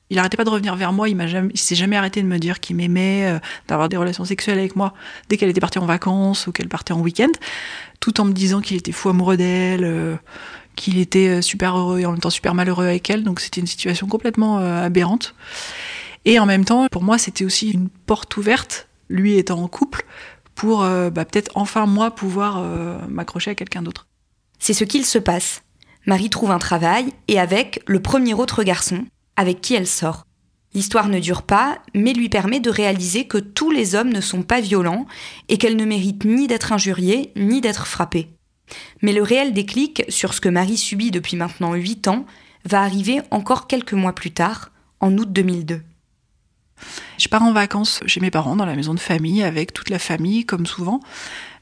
Il 0.10 0.18
arrêtait 0.20 0.38
pas 0.38 0.46
de 0.46 0.50
revenir 0.50 0.76
vers 0.78 0.94
moi, 0.94 1.10
il 1.10 1.18
m'a 1.18 1.28
jamais, 1.28 1.54
s'est 1.56 1.76
jamais 1.76 1.98
arrêté 1.98 2.22
de 2.22 2.28
me 2.28 2.38
dire 2.38 2.62
qu'il 2.62 2.78
m'aimait, 2.78 3.26
euh, 3.26 3.40
d'avoir 3.68 3.90
des 3.90 3.98
relations 3.98 4.24
sexuelles 4.24 4.58
avec 4.58 4.78
moi 4.78 4.94
dès 5.28 5.36
qu'elle 5.36 5.50
était 5.50 5.60
partie 5.60 5.80
en 5.80 5.86
vacances 5.86 6.48
ou 6.48 6.54
qu'elle 6.54 6.70
partait 6.70 6.94
en 6.94 7.02
week-end, 7.02 7.32
tout 8.00 8.22
en 8.22 8.26
me 8.26 8.32
disant 8.32 8.62
qu'il 8.62 8.78
était 8.78 8.94
fou 8.94 9.10
amoureux 9.10 9.36
d'elle, 9.36 9.84
euh, 9.84 10.16
qu'il 10.78 10.98
était 10.98 11.28
euh, 11.28 11.42
super 11.42 11.78
heureux 11.78 12.00
et 12.00 12.06
en 12.06 12.12
même 12.12 12.22
temps 12.22 12.30
super 12.30 12.54
malheureux 12.54 12.86
avec 12.86 13.10
elle, 13.10 13.26
donc 13.26 13.42
c'était 13.42 13.60
une 13.60 13.68
situation 13.68 14.08
complètement 14.08 14.60
aberrante. 14.60 15.36
Et 16.24 16.40
en 16.40 16.46
même 16.46 16.66
temps, 16.66 16.88
pour 16.92 17.04
moi, 17.04 17.18
c'était 17.18 17.46
aussi 17.46 17.72
une 17.72 17.88
porte 17.88 18.36
ouverte, 18.36 18.90
lui 19.10 19.38
étant 19.38 19.62
en 19.62 19.68
couple, 19.70 20.06
pour 20.56 20.84
euh, 20.84 21.10
bah, 21.10 21.24
peut-être 21.24 21.52
enfin 21.56 21.86
moi 21.86 22.12
pouvoir 22.12 22.58
euh, 22.58 22.98
m'accrocher 23.08 23.52
à 23.52 23.56
quelqu'un 23.56 23.82
d'autre. 23.82 24.08
C'est 24.60 24.74
ce 24.74 24.84
qu'il 24.84 25.06
se 25.06 25.20
passe. 25.20 25.64
Marie 26.06 26.30
trouve 26.30 26.52
un 26.52 26.60
travail 26.60 27.14
et 27.28 27.40
avec 27.40 27.82
le 27.86 28.02
premier 28.02 28.34
autre 28.34 28.64
garçon 28.64 29.06
avec 29.38 29.62
qui 29.62 29.76
elle 29.76 29.88
sort. 29.88 30.26
L'histoire 30.74 31.08
ne 31.08 31.20
dure 31.20 31.44
pas, 31.44 31.80
mais 31.94 32.14
lui 32.14 32.28
permet 32.28 32.60
de 32.60 32.70
réaliser 32.70 33.26
que 33.26 33.38
tous 33.38 33.72
les 33.72 33.96
hommes 33.96 34.12
ne 34.12 34.22
sont 34.22 34.44
pas 34.44 34.60
violents 34.60 35.06
et 35.48 35.58
qu'elle 35.58 35.78
ne 35.78 35.86
mérite 35.86 36.26
ni 36.26 36.48
d'être 36.48 36.74
injuriée 36.74 37.32
ni 37.36 37.62
d'être 37.62 37.88
frappée. 37.88 38.30
Mais 39.02 39.14
le 39.14 39.24
réel 39.24 39.54
déclic 39.54 40.04
sur 40.10 40.34
ce 40.34 40.42
que 40.42 40.50
Marie 40.50 40.78
subit 40.78 41.12
depuis 41.12 41.38
maintenant 41.38 41.74
8 41.74 42.10
ans 42.10 42.26
va 42.66 42.82
arriver 42.82 43.22
encore 43.32 43.68
quelques 43.68 43.94
mois 43.94 44.14
plus 44.14 44.32
tard, 44.32 44.72
en 45.00 45.18
août 45.18 45.32
2002. 45.32 45.82
Je 47.18 47.28
pars 47.28 47.44
en 47.44 47.54
vacances 47.54 48.02
chez 48.06 48.20
mes 48.20 48.32
parents 48.32 48.56
dans 48.56 48.66
la 48.66 48.76
maison 48.76 48.94
de 48.94 49.00
famille 49.00 49.44
avec 49.44 49.74
toute 49.74 49.90
la 49.90 50.00
famille 50.00 50.46
comme 50.46 50.66
souvent. 50.66 51.00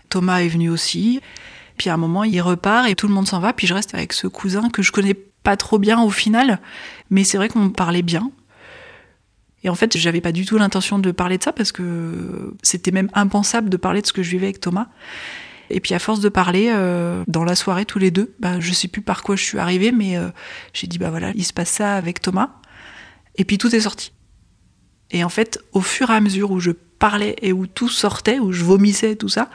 Thomas 0.10 0.40
est 0.42 0.48
venu 0.48 0.70
aussi. 0.70 1.22
Puis 1.78 1.90
à 1.90 1.94
un 1.94 1.98
moment, 1.98 2.24
il 2.24 2.40
repart 2.42 2.88
et 2.90 2.96
tout 2.96 3.08
le 3.08 3.14
monde 3.14 3.28
s'en 3.28 3.40
va. 3.40 3.54
Puis 3.54 3.68
je 3.68 3.74
reste 3.74 3.94
avec 3.94 4.14
ce 4.14 4.28
cousin 4.28 4.70
que 4.70 4.82
je 4.82 4.92
connais 4.92 5.14
pas 5.14 5.58
trop 5.58 5.78
bien 5.78 6.02
au 6.02 6.10
final, 6.10 6.60
mais 7.10 7.24
c'est 7.24 7.38
vrai 7.38 7.50
qu'on 7.50 7.70
parlait 7.70 8.02
bien. 8.02 8.32
Et 9.64 9.70
en 9.70 9.76
fait, 9.76 9.98
j'avais 9.98 10.22
pas 10.22 10.32
du 10.32 10.46
tout 10.46 10.58
l'intention 10.58 11.00
de 11.00 11.12
parler 11.12 11.38
de 11.38 11.44
ça 11.44 11.52
parce 11.52 11.72
que 11.72 12.54
c'était 12.62 12.92
même 12.92 13.10
impensable 13.14 13.70
de 13.70 13.78
parler 13.78 14.02
de 14.02 14.08
ce 14.08 14.14
que 14.14 14.22
je 14.22 14.30
vivais 14.30 14.48
avec 14.48 14.60
Thomas. 14.60 14.88
Et 15.72 15.80
puis 15.80 15.96
à 15.96 16.00
force 16.00 16.20
de 16.20 16.30
parler 16.30 16.72
euh, 16.72 17.24
dans 17.28 17.44
la 17.44 17.56
soirée 17.56 17.86
tous 17.86 17.98
les 17.98 18.12
deux, 18.12 18.36
bah, 18.40 18.60
je 18.60 18.72
sais 18.74 18.88
plus 18.88 19.02
par 19.02 19.24
quoi 19.24 19.36
je 19.36 19.44
suis 19.44 19.58
arrivée, 19.58 19.92
mais 19.92 20.18
euh, 20.18 20.30
j'ai 20.74 20.86
dit 20.86 21.00
bah 21.00 21.10
voilà, 21.10 21.32
il 21.34 21.44
se 21.44 21.54
passe 21.54 21.70
ça 21.70 21.96
avec 21.96 22.22
Thomas. 22.22 22.52
Et 23.38 23.46
puis 23.46 23.58
tout 23.58 23.74
est 23.76 23.82
sorti. 23.82 24.12
Et 25.12 25.24
en 25.24 25.30
fait, 25.30 25.60
au 25.72 25.82
fur 25.82 26.10
et 26.10 26.14
à 26.14 26.22
mesure 26.22 26.52
où 26.52 26.60
je 26.60 26.72
parlais 26.72 27.36
et 27.42 27.54
où 27.54 27.68
tout 27.68 27.90
sortait, 27.90 28.40
où 28.40 28.52
je 28.52 28.64
vomissais 28.64 29.16
tout 29.16 29.30
ça, 29.30 29.50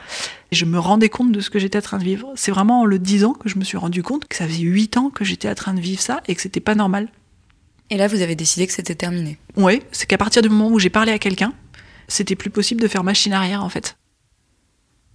je 0.51 0.65
me 0.65 0.79
rendais 0.79 1.09
compte 1.09 1.31
de 1.31 1.39
ce 1.39 1.49
que 1.49 1.59
j'étais 1.59 1.79
en 1.79 1.81
train 1.81 1.97
de 1.97 2.03
vivre. 2.03 2.31
C'est 2.35 2.51
vraiment 2.51 2.81
en 2.81 2.85
le 2.85 2.99
disant 2.99 3.33
que 3.33 3.49
je 3.49 3.57
me 3.57 3.63
suis 3.63 3.77
rendu 3.77 4.03
compte 4.03 4.27
que 4.27 4.35
ça 4.35 4.47
faisait 4.47 4.59
huit 4.59 4.97
ans 4.97 5.09
que 5.09 5.25
j'étais 5.25 5.49
en 5.49 5.55
train 5.55 5.73
de 5.73 5.81
vivre 5.81 6.01
ça 6.01 6.21
et 6.27 6.35
que 6.35 6.41
c'était 6.41 6.59
pas 6.59 6.75
normal. 6.75 7.09
Et 7.89 7.97
là, 7.97 8.07
vous 8.07 8.21
avez 8.21 8.35
décidé 8.35 8.67
que 8.67 8.73
c'était 8.73 8.95
terminé. 8.95 9.37
Oui, 9.57 9.81
c'est 9.91 10.07
qu'à 10.07 10.17
partir 10.17 10.41
du 10.41 10.49
moment 10.49 10.69
où 10.69 10.79
j'ai 10.79 10.89
parlé 10.89 11.11
à 11.11 11.19
quelqu'un, 11.19 11.53
c'était 12.07 12.35
plus 12.35 12.49
possible 12.49 12.81
de 12.81 12.87
faire 12.87 13.03
machine 13.03 13.33
arrière 13.33 13.63
en 13.63 13.69
fait. 13.69 13.97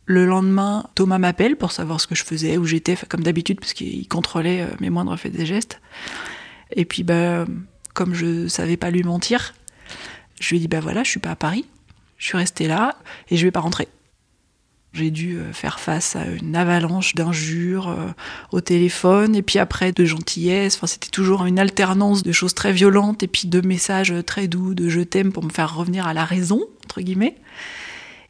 Le 0.04 0.24
lendemain, 0.24 0.84
Thomas 0.94 1.18
m'appelle 1.18 1.56
pour 1.56 1.72
savoir 1.72 2.00
ce 2.00 2.06
que 2.06 2.14
je 2.14 2.22
faisais, 2.22 2.58
où 2.58 2.64
j'étais, 2.64 2.96
comme 3.08 3.24
d'habitude, 3.24 3.58
parce 3.58 3.72
qu'il 3.72 4.06
contrôlait 4.06 4.62
euh, 4.62 4.68
mes 4.78 4.88
moindres 4.88 5.18
faits 5.18 5.34
et 5.34 5.44
gestes. 5.44 5.80
Et 6.70 6.84
puis, 6.84 7.02
bah, 7.02 7.44
comme 7.92 8.14
je 8.14 8.46
savais 8.46 8.76
pas 8.76 8.90
lui 8.90 9.02
mentir, 9.02 9.54
je 10.40 10.50
lui 10.50 10.56
ai 10.56 10.60
dit, 10.60 10.68
bah 10.68 10.80
voilà, 10.80 11.02
je 11.02 11.10
suis 11.10 11.20
pas 11.20 11.30
à 11.30 11.36
Paris, 11.36 11.66
je 12.18 12.26
suis 12.26 12.36
restée 12.36 12.68
là 12.68 12.96
et 13.30 13.36
je 13.36 13.44
vais 13.44 13.50
pas 13.50 13.60
rentrer. 13.60 13.88
J'ai 14.96 15.10
dû 15.10 15.36
euh, 15.36 15.52
faire 15.52 15.78
face 15.78 16.16
à 16.16 16.24
une 16.24 16.56
avalanche 16.56 17.14
d'injures 17.14 17.88
euh, 17.88 18.08
au 18.50 18.62
téléphone 18.62 19.36
et 19.36 19.42
puis 19.42 19.58
après 19.58 19.92
de 19.92 20.06
gentillesse. 20.06 20.76
Enfin, 20.76 20.86
c'était 20.86 21.10
toujours 21.10 21.44
une 21.44 21.58
alternance 21.58 22.22
de 22.22 22.32
choses 22.32 22.54
très 22.54 22.72
violentes 22.72 23.22
et 23.22 23.26
puis 23.26 23.46
de 23.46 23.60
messages 23.60 24.14
très 24.24 24.48
doux, 24.48 24.74
de 24.74 24.88
je 24.88 25.02
t'aime 25.02 25.32
pour 25.32 25.44
me 25.44 25.50
faire 25.50 25.76
revenir 25.76 26.06
à 26.06 26.14
la 26.14 26.24
raison, 26.24 26.64
entre 26.84 27.02
guillemets. 27.02 27.36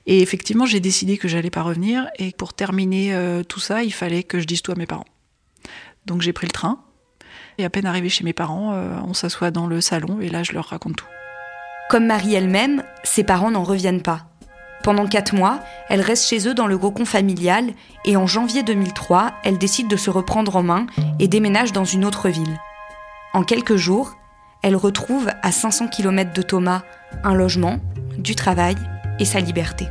Et 0.06 0.22
effectivement, 0.22 0.66
j'ai 0.66 0.80
décidé 0.80 1.18
que 1.18 1.28
j'allais 1.28 1.50
pas 1.50 1.62
revenir. 1.62 2.08
Et 2.18 2.32
pour 2.32 2.52
terminer 2.52 3.14
euh, 3.14 3.44
tout 3.44 3.60
ça, 3.60 3.84
il 3.84 3.92
fallait 3.92 4.24
que 4.24 4.40
je 4.40 4.44
dise 4.44 4.62
tout 4.62 4.72
à 4.72 4.76
mes 4.76 4.86
parents. 4.86 5.06
Donc 6.06 6.20
j'ai 6.20 6.32
pris 6.32 6.48
le 6.48 6.52
train. 6.52 6.80
Et 7.58 7.64
à 7.64 7.70
peine 7.70 7.86
arrivé 7.86 8.08
chez 8.08 8.24
mes 8.24 8.34
parents, 8.34 8.74
on 9.06 9.14
s'assoit 9.14 9.50
dans 9.50 9.66
le 9.66 9.80
salon 9.80 10.20
et 10.20 10.28
là, 10.28 10.42
je 10.42 10.52
leur 10.52 10.66
raconte 10.66 10.96
tout. 10.96 11.06
Comme 11.88 12.06
Marie 12.06 12.34
elle-même, 12.34 12.82
ses 13.04 13.22
parents 13.22 13.52
n'en 13.52 13.62
reviennent 13.62 14.02
pas. 14.02 14.22
Pendant 14.82 15.06
quatre 15.06 15.34
mois, 15.34 15.60
elle 15.88 16.00
reste 16.00 16.28
chez 16.28 16.48
eux 16.48 16.54
dans 16.54 16.66
le 16.66 16.76
cocon 16.76 17.04
familial 17.04 17.66
et 18.04 18.16
en 18.16 18.26
janvier 18.26 18.62
2003, 18.62 19.32
elle 19.44 19.58
décide 19.58 19.88
de 19.88 19.96
se 19.96 20.10
reprendre 20.10 20.56
en 20.56 20.62
main 20.62 20.86
et 21.18 21.28
déménage 21.28 21.72
dans 21.72 21.84
une 21.84 22.04
autre 22.04 22.28
ville. 22.28 22.58
En 23.34 23.42
quelques 23.42 23.76
jours, 23.76 24.16
elle 24.62 24.76
retrouve 24.76 25.30
à 25.42 25.52
500 25.52 25.88
km 25.88 26.32
de 26.32 26.42
Thomas 26.42 26.82
un 27.22 27.34
logement, 27.34 27.78
du 28.18 28.34
travail 28.34 28.76
et 29.20 29.24
sa 29.24 29.38
liberté. 29.38 29.86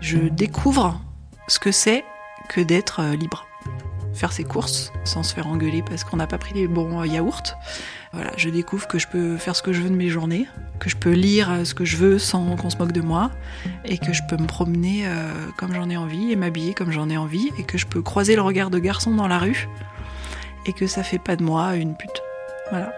Je 0.00 0.18
découvre 0.18 1.00
ce 1.48 1.58
que 1.58 1.72
c'est 1.72 2.04
que 2.48 2.60
d'être 2.60 3.00
euh, 3.00 3.16
libre. 3.16 3.46
Faire 4.14 4.32
ses 4.32 4.44
courses 4.44 4.92
sans 5.04 5.22
se 5.22 5.34
faire 5.34 5.46
engueuler 5.48 5.82
parce 5.82 6.04
qu'on 6.04 6.16
n'a 6.16 6.26
pas 6.26 6.38
pris 6.38 6.54
les 6.54 6.68
bons 6.68 7.00
euh, 7.00 7.06
yaourts. 7.06 7.54
Voilà, 8.12 8.30
je 8.36 8.48
découvre 8.48 8.86
que 8.86 8.98
je 8.98 9.08
peux 9.08 9.36
faire 9.36 9.56
ce 9.56 9.62
que 9.62 9.72
je 9.72 9.82
veux 9.82 9.90
de 9.90 9.96
mes 9.96 10.08
journées, 10.08 10.46
que 10.78 10.88
je 10.88 10.96
peux 10.96 11.12
lire 11.12 11.50
euh, 11.50 11.64
ce 11.64 11.74
que 11.74 11.84
je 11.84 11.96
veux 11.96 12.18
sans 12.18 12.56
qu'on 12.56 12.70
se 12.70 12.76
moque 12.76 12.92
de 12.92 13.00
moi, 13.00 13.30
et 13.84 13.98
que 13.98 14.12
je 14.12 14.22
peux 14.28 14.36
me 14.36 14.46
promener 14.46 15.04
comme 15.56 15.74
j'en 15.74 15.90
ai 15.90 15.96
envie 15.96 16.30
et 16.30 16.36
m'habiller 16.36 16.74
comme 16.74 16.92
j'en 16.92 17.10
ai 17.10 17.16
envie, 17.16 17.50
et 17.58 17.64
que 17.64 17.76
je 17.76 17.86
peux 17.86 18.02
croiser 18.02 18.36
le 18.36 18.42
regard 18.42 18.70
de 18.70 18.78
garçon 18.78 19.14
dans 19.14 19.26
la 19.26 19.38
rue, 19.38 19.68
et 20.66 20.72
que 20.72 20.86
ça 20.86 21.02
fait 21.02 21.18
pas 21.18 21.34
de 21.36 21.42
moi 21.42 21.74
une 21.74 21.96
pute. 21.96 22.22
Voilà. 22.70 22.92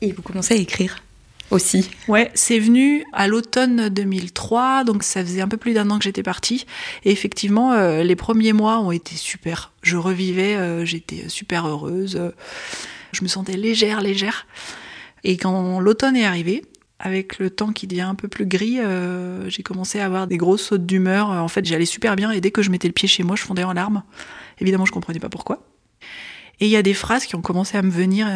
Et 0.00 0.12
vous 0.12 0.22
commencez 0.22 0.54
à 0.54 0.56
écrire 0.56 1.02
aussi. 1.50 1.90
Ouais, 2.08 2.30
c'est 2.34 2.58
venu 2.58 3.04
à 3.12 3.26
l'automne 3.26 3.88
2003, 3.88 4.84
donc 4.84 5.02
ça 5.02 5.24
faisait 5.24 5.40
un 5.40 5.48
peu 5.48 5.56
plus 5.56 5.74
d'un 5.74 5.90
an 5.90 5.98
que 5.98 6.04
j'étais 6.04 6.22
partie. 6.22 6.66
Et 7.04 7.10
effectivement, 7.10 7.72
euh, 7.72 8.02
les 8.02 8.16
premiers 8.16 8.52
mois 8.52 8.80
ont 8.80 8.92
été 8.92 9.16
super. 9.16 9.72
Je 9.82 9.96
revivais, 9.96 10.56
euh, 10.56 10.84
j'étais 10.84 11.28
super 11.28 11.66
heureuse. 11.66 12.20
je 13.12 13.22
me 13.22 13.28
sentais 13.28 13.56
légère, 13.56 14.00
légère. 14.00 14.46
Et 15.24 15.36
quand 15.36 15.80
l'automne 15.80 16.16
est 16.16 16.24
arrivé, 16.24 16.62
avec 16.98 17.38
le 17.38 17.50
temps 17.50 17.72
qui 17.72 17.86
devient 17.86 18.02
un 18.02 18.14
peu 18.14 18.28
plus 18.28 18.46
gris, 18.46 18.78
euh, 18.78 19.48
j'ai 19.48 19.62
commencé 19.62 19.98
à 20.00 20.06
avoir 20.06 20.26
des 20.26 20.36
grosses 20.36 20.62
sautes 20.62 20.86
d'humeur. 20.86 21.30
En 21.30 21.48
fait, 21.48 21.64
j'allais 21.64 21.86
super 21.86 22.14
bien 22.14 22.30
et 22.30 22.40
dès 22.40 22.50
que 22.50 22.62
je 22.62 22.70
mettais 22.70 22.88
le 22.88 22.94
pied 22.94 23.08
chez 23.08 23.22
moi, 23.22 23.36
je 23.36 23.42
fondais 23.42 23.64
en 23.64 23.72
larmes. 23.72 24.02
Évidemment, 24.60 24.84
je 24.84 24.92
comprenais 24.92 25.18
pas 25.18 25.30
pourquoi. 25.30 25.66
Et 26.60 26.66
il 26.66 26.70
y 26.70 26.76
a 26.76 26.82
des 26.82 26.92
phrases 26.92 27.24
qui 27.24 27.36
ont 27.36 27.40
commencé 27.40 27.78
à 27.78 27.82
me 27.82 27.90
venir 27.90 28.28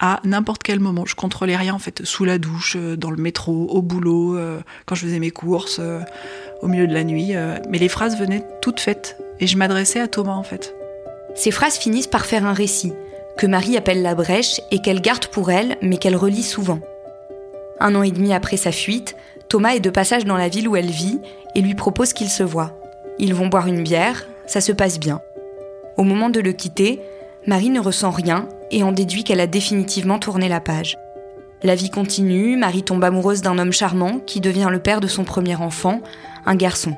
à 0.00 0.20
n'importe 0.24 0.62
quel 0.62 0.80
moment. 0.80 1.04
Je 1.06 1.14
contrôlais 1.14 1.56
rien 1.56 1.74
en 1.74 1.78
fait, 1.78 2.04
sous 2.04 2.24
la 2.24 2.38
douche, 2.38 2.76
euh, 2.76 2.96
dans 2.96 3.10
le 3.10 3.16
métro, 3.16 3.66
au 3.70 3.82
boulot, 3.82 4.36
euh, 4.36 4.60
quand 4.86 4.94
je 4.94 5.02
faisais 5.06 5.18
mes 5.18 5.30
courses, 5.30 5.78
euh, 5.80 6.00
au 6.62 6.68
milieu 6.68 6.86
de 6.86 6.94
la 6.94 7.04
nuit. 7.04 7.34
mais 7.68 7.78
les 7.78 7.88
phrases 7.88 8.18
venaient 8.18 8.44
toutes 8.60 8.80
faites 8.80 9.16
et 9.38 9.46
je 9.46 9.56
m'adressais 9.56 10.00
à 10.00 10.08
Thomas 10.08 10.32
en 10.32 10.42
fait. 10.42 10.74
Ces 11.34 11.52
phrases 11.52 11.76
finissent 11.76 12.08
par 12.08 12.26
faire 12.26 12.44
un 12.44 12.52
récit 12.52 12.92
que 13.36 13.46
Marie 13.46 13.76
appelle 13.76 14.02
la 14.02 14.16
brèche 14.16 14.60
et 14.72 14.80
qu'elle 14.80 15.00
garde 15.00 15.26
pour 15.28 15.52
elle, 15.52 15.76
mais 15.82 15.98
qu'elle 15.98 16.16
relit 16.16 16.42
souvent. 16.42 16.80
Un 17.78 17.94
an 17.94 18.02
et 18.02 18.10
demi 18.10 18.32
après 18.32 18.56
sa 18.56 18.72
fuite, 18.72 19.14
Thomas 19.48 19.76
est 19.76 19.80
de 19.80 19.90
passage 19.90 20.24
dans 20.24 20.36
la 20.36 20.48
ville 20.48 20.66
où 20.66 20.74
elle 20.74 20.90
vit 20.90 21.20
et 21.54 21.60
lui 21.60 21.76
propose 21.76 22.12
qu'ils 22.12 22.28
se 22.28 22.42
voient. 22.42 22.76
Ils 23.20 23.34
vont 23.34 23.46
boire 23.46 23.68
une 23.68 23.84
bière, 23.84 24.26
ça 24.46 24.60
se 24.60 24.72
passe 24.72 24.98
bien. 24.98 25.20
Au 25.96 26.02
moment 26.02 26.30
de 26.30 26.40
le 26.40 26.52
quitter, 26.52 27.00
Marie 27.46 27.70
ne 27.70 27.80
ressent 27.80 28.10
rien 28.10 28.48
et 28.70 28.82
en 28.82 28.92
déduit 28.92 29.24
qu'elle 29.24 29.40
a 29.40 29.46
définitivement 29.46 30.18
tourné 30.18 30.48
la 30.48 30.60
page. 30.60 30.96
La 31.62 31.74
vie 31.74 31.90
continue, 31.90 32.56
Marie 32.56 32.84
tombe 32.84 33.02
amoureuse 33.02 33.42
d'un 33.42 33.58
homme 33.58 33.72
charmant 33.72 34.20
qui 34.20 34.40
devient 34.40 34.68
le 34.70 34.80
père 34.80 35.00
de 35.00 35.08
son 35.08 35.24
premier 35.24 35.56
enfant, 35.56 36.00
un 36.46 36.54
garçon. 36.54 36.94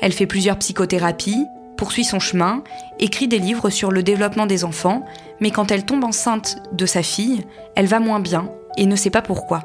Elle 0.00 0.12
fait 0.12 0.26
plusieurs 0.26 0.58
psychothérapies, 0.58 1.46
poursuit 1.76 2.04
son 2.04 2.18
chemin, 2.18 2.64
écrit 2.98 3.28
des 3.28 3.38
livres 3.38 3.70
sur 3.70 3.90
le 3.90 4.02
développement 4.02 4.46
des 4.46 4.64
enfants, 4.64 5.04
mais 5.40 5.50
quand 5.50 5.70
elle 5.70 5.84
tombe 5.84 6.04
enceinte 6.04 6.56
de 6.72 6.86
sa 6.86 7.02
fille, 7.02 7.44
elle 7.76 7.86
va 7.86 8.00
moins 8.00 8.20
bien 8.20 8.50
et 8.76 8.86
ne 8.86 8.96
sait 8.96 9.10
pas 9.10 9.22
pourquoi. 9.22 9.64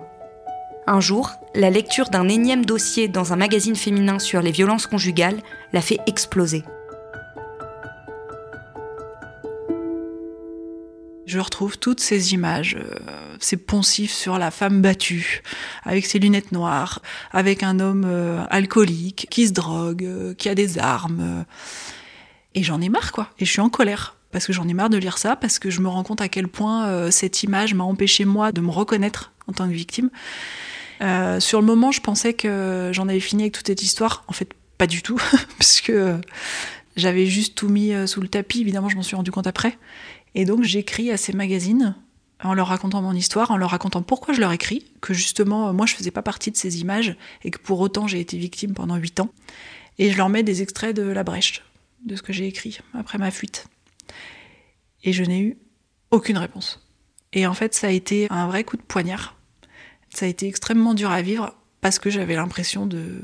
Un 0.88 1.00
jour, 1.00 1.32
la 1.56 1.72
lecture 1.72 2.10
d'un 2.10 2.30
énième 2.30 2.64
dossier 2.64 3.08
dans 3.08 3.34
un 3.34 3.38
magazine 3.38 3.76
féminin 3.76 4.20
sur 4.20 4.42
les 4.42 4.52
violences 4.52 4.88
conjugales 4.88 5.42
la 5.74 5.82
fait 5.82 6.00
exploser. 6.06 6.64
Je 11.26 11.40
retrouve 11.40 11.78
toutes 11.78 12.00
ces 12.00 12.34
images, 12.34 12.78
euh, 12.80 13.00
ces 13.40 13.58
poncifs 13.58 14.14
sur 14.14 14.38
la 14.38 14.52
femme 14.52 14.82
battue, 14.82 15.42
avec 15.84 16.06
ses 16.06 16.20
lunettes 16.20 16.52
noires, 16.52 17.02
avec 17.32 17.64
un 17.64 17.80
homme 17.80 18.04
euh, 18.06 18.44
alcoolique, 18.50 19.28
qui 19.30 19.48
se 19.48 19.54
drogue, 19.54 20.04
euh, 20.04 20.34
qui 20.36 20.50
a 20.50 20.56
des 20.56 20.78
armes. 20.78 21.46
et 22.54 22.64
j'en 22.64 22.80
ai 22.82 22.90
marre, 22.90 23.12
quoi. 23.12 23.30
Et 23.40 23.46
je 23.46 23.52
suis 23.52 23.62
en 23.62 23.70
colère. 23.70 24.16
Parce 24.32 24.48
que 24.48 24.54
j'en 24.54 24.68
ai 24.68 24.74
marre 24.74 24.90
de 24.90 24.98
lire 24.98 25.18
ça, 25.18 25.36
parce 25.36 25.60
que 25.60 25.70
je 25.70 25.80
me 25.80 25.88
rends 25.88 26.04
compte 26.04 26.20
à 26.20 26.28
quel 26.28 26.50
point 26.50 27.10
cette 27.10 27.44
image 27.44 27.74
m'a 27.74 27.86
empêché, 27.86 28.26
moi, 28.26 28.52
de 28.52 28.60
me 28.60 28.70
reconnaître 28.70 29.32
en 29.48 29.54
tant 29.54 29.66
que 29.66 29.74
victime. 29.74 30.10
sur 31.40 31.62
le 31.62 31.66
moment, 31.66 31.94
je 31.94 32.02
pensais 32.02 32.34
que 32.34 32.90
j'en 32.92 33.08
avais 33.08 33.22
fini 33.22 33.44
avec 33.44 33.54
toute 33.54 33.68
cette 33.68 33.82
histoire. 33.82 34.26
En 34.28 34.34
fait, 34.34 34.50
pas 34.78 34.88
du 34.88 35.02
tout, 35.02 35.16
parce 35.58 35.80
que 35.80 36.20
j'avais 36.98 37.28
juste 37.28 37.56
tout 37.56 37.70
mis 37.70 37.94
sous 38.10 38.20
le 38.20 38.28
tapis. 38.28 38.60
Évidemment, 38.60 38.90
je 38.90 38.98
m'en 38.98 39.04
suis 39.04 39.16
rendu 39.16 39.32
compte 39.32 39.48
après. 39.48 39.78
Et 40.36 40.46
donc 40.46 40.64
j'écris 40.64 41.10
à 41.12 41.18
ces 41.18 41.34
magazines 41.34 41.96
en 42.44 42.54
leur 42.54 42.68
racontant 42.68 43.02
mon 43.02 43.14
histoire, 43.14 43.50
en 43.52 43.58
leur 43.58 43.72
racontant 43.72 44.04
pourquoi 44.04 44.34
je 44.34 44.42
leur 44.42 44.52
écris, 44.52 44.86
que 45.02 45.14
justement 45.14 45.74
moi 45.74 45.86
je 45.86 45.96
faisais 45.96 46.12
pas 46.12 46.22
partie 46.22 46.52
de 46.52 46.58
ces 46.58 46.82
images 46.82 47.16
et 47.44 47.52
que 47.52 47.58
pour 47.58 47.80
autant 47.80 48.08
j'ai 48.08 48.20
été 48.20 48.38
victime 48.38 48.74
pendant 48.74 48.98
huit 48.98 49.20
ans. 49.20 49.30
Et 49.98 50.12
je 50.12 50.18
leur 50.18 50.30
mets 50.30 50.44
des 50.44 50.62
extraits 50.62 50.96
de 50.96 51.04
La 51.04 51.24
Brèche, 51.24 51.64
de 52.06 52.16
ce 52.16 52.22
que 52.22 52.34
j'ai 52.34 52.48
écrit 52.48 52.80
après 52.94 53.18
ma 53.18 53.32
fuite. 53.32 53.68
Et 55.04 55.14
je 55.14 55.24
n'ai 55.24 55.40
eu 55.40 55.58
aucune 56.12 56.38
réponse. 56.38 56.86
Et 57.32 57.48
en 57.48 57.54
fait 57.54 57.74
ça 57.74 57.88
a 57.88 57.92
été 57.92 58.28
un 58.30 58.48
vrai 58.48 58.64
coup 58.66 58.78
de 58.78 58.82
poignard. 58.82 59.38
Ça 60.10 60.26
a 60.26 60.30
été 60.30 60.48
extrêmement 60.48 60.94
dur 60.94 61.12
à 61.12 61.22
vivre 61.22 61.56
parce 61.82 62.00
que 62.00 62.10
j'avais 62.10 62.36
l'impression 62.36 62.86
de... 62.86 63.22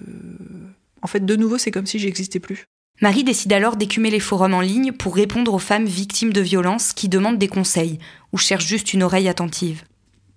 En 1.02 1.08
fait, 1.08 1.26
de 1.26 1.36
nouveau, 1.36 1.58
c'est 1.58 1.72
comme 1.72 1.88
si 1.88 1.98
j'existais 1.98 2.40
plus. 2.40 2.66
Marie 3.02 3.24
décide 3.24 3.52
alors 3.52 3.78
d'écumer 3.78 4.12
les 4.12 4.20
forums 4.20 4.54
en 4.54 4.62
ligne 4.62 4.92
pour 4.92 5.16
répondre 5.16 5.56
aux 5.56 5.60
femmes 5.60 5.86
victimes 5.86 6.32
de 6.32 6.42
violences 6.42 6.94
qui 6.94 7.10
demandent 7.10 7.40
des 7.40 7.48
conseils 7.48 7.98
ou 8.32 8.38
cherchent 8.38 8.68
juste 8.68 8.94
une 8.94 9.02
oreille 9.02 9.28
attentive. 9.28 9.84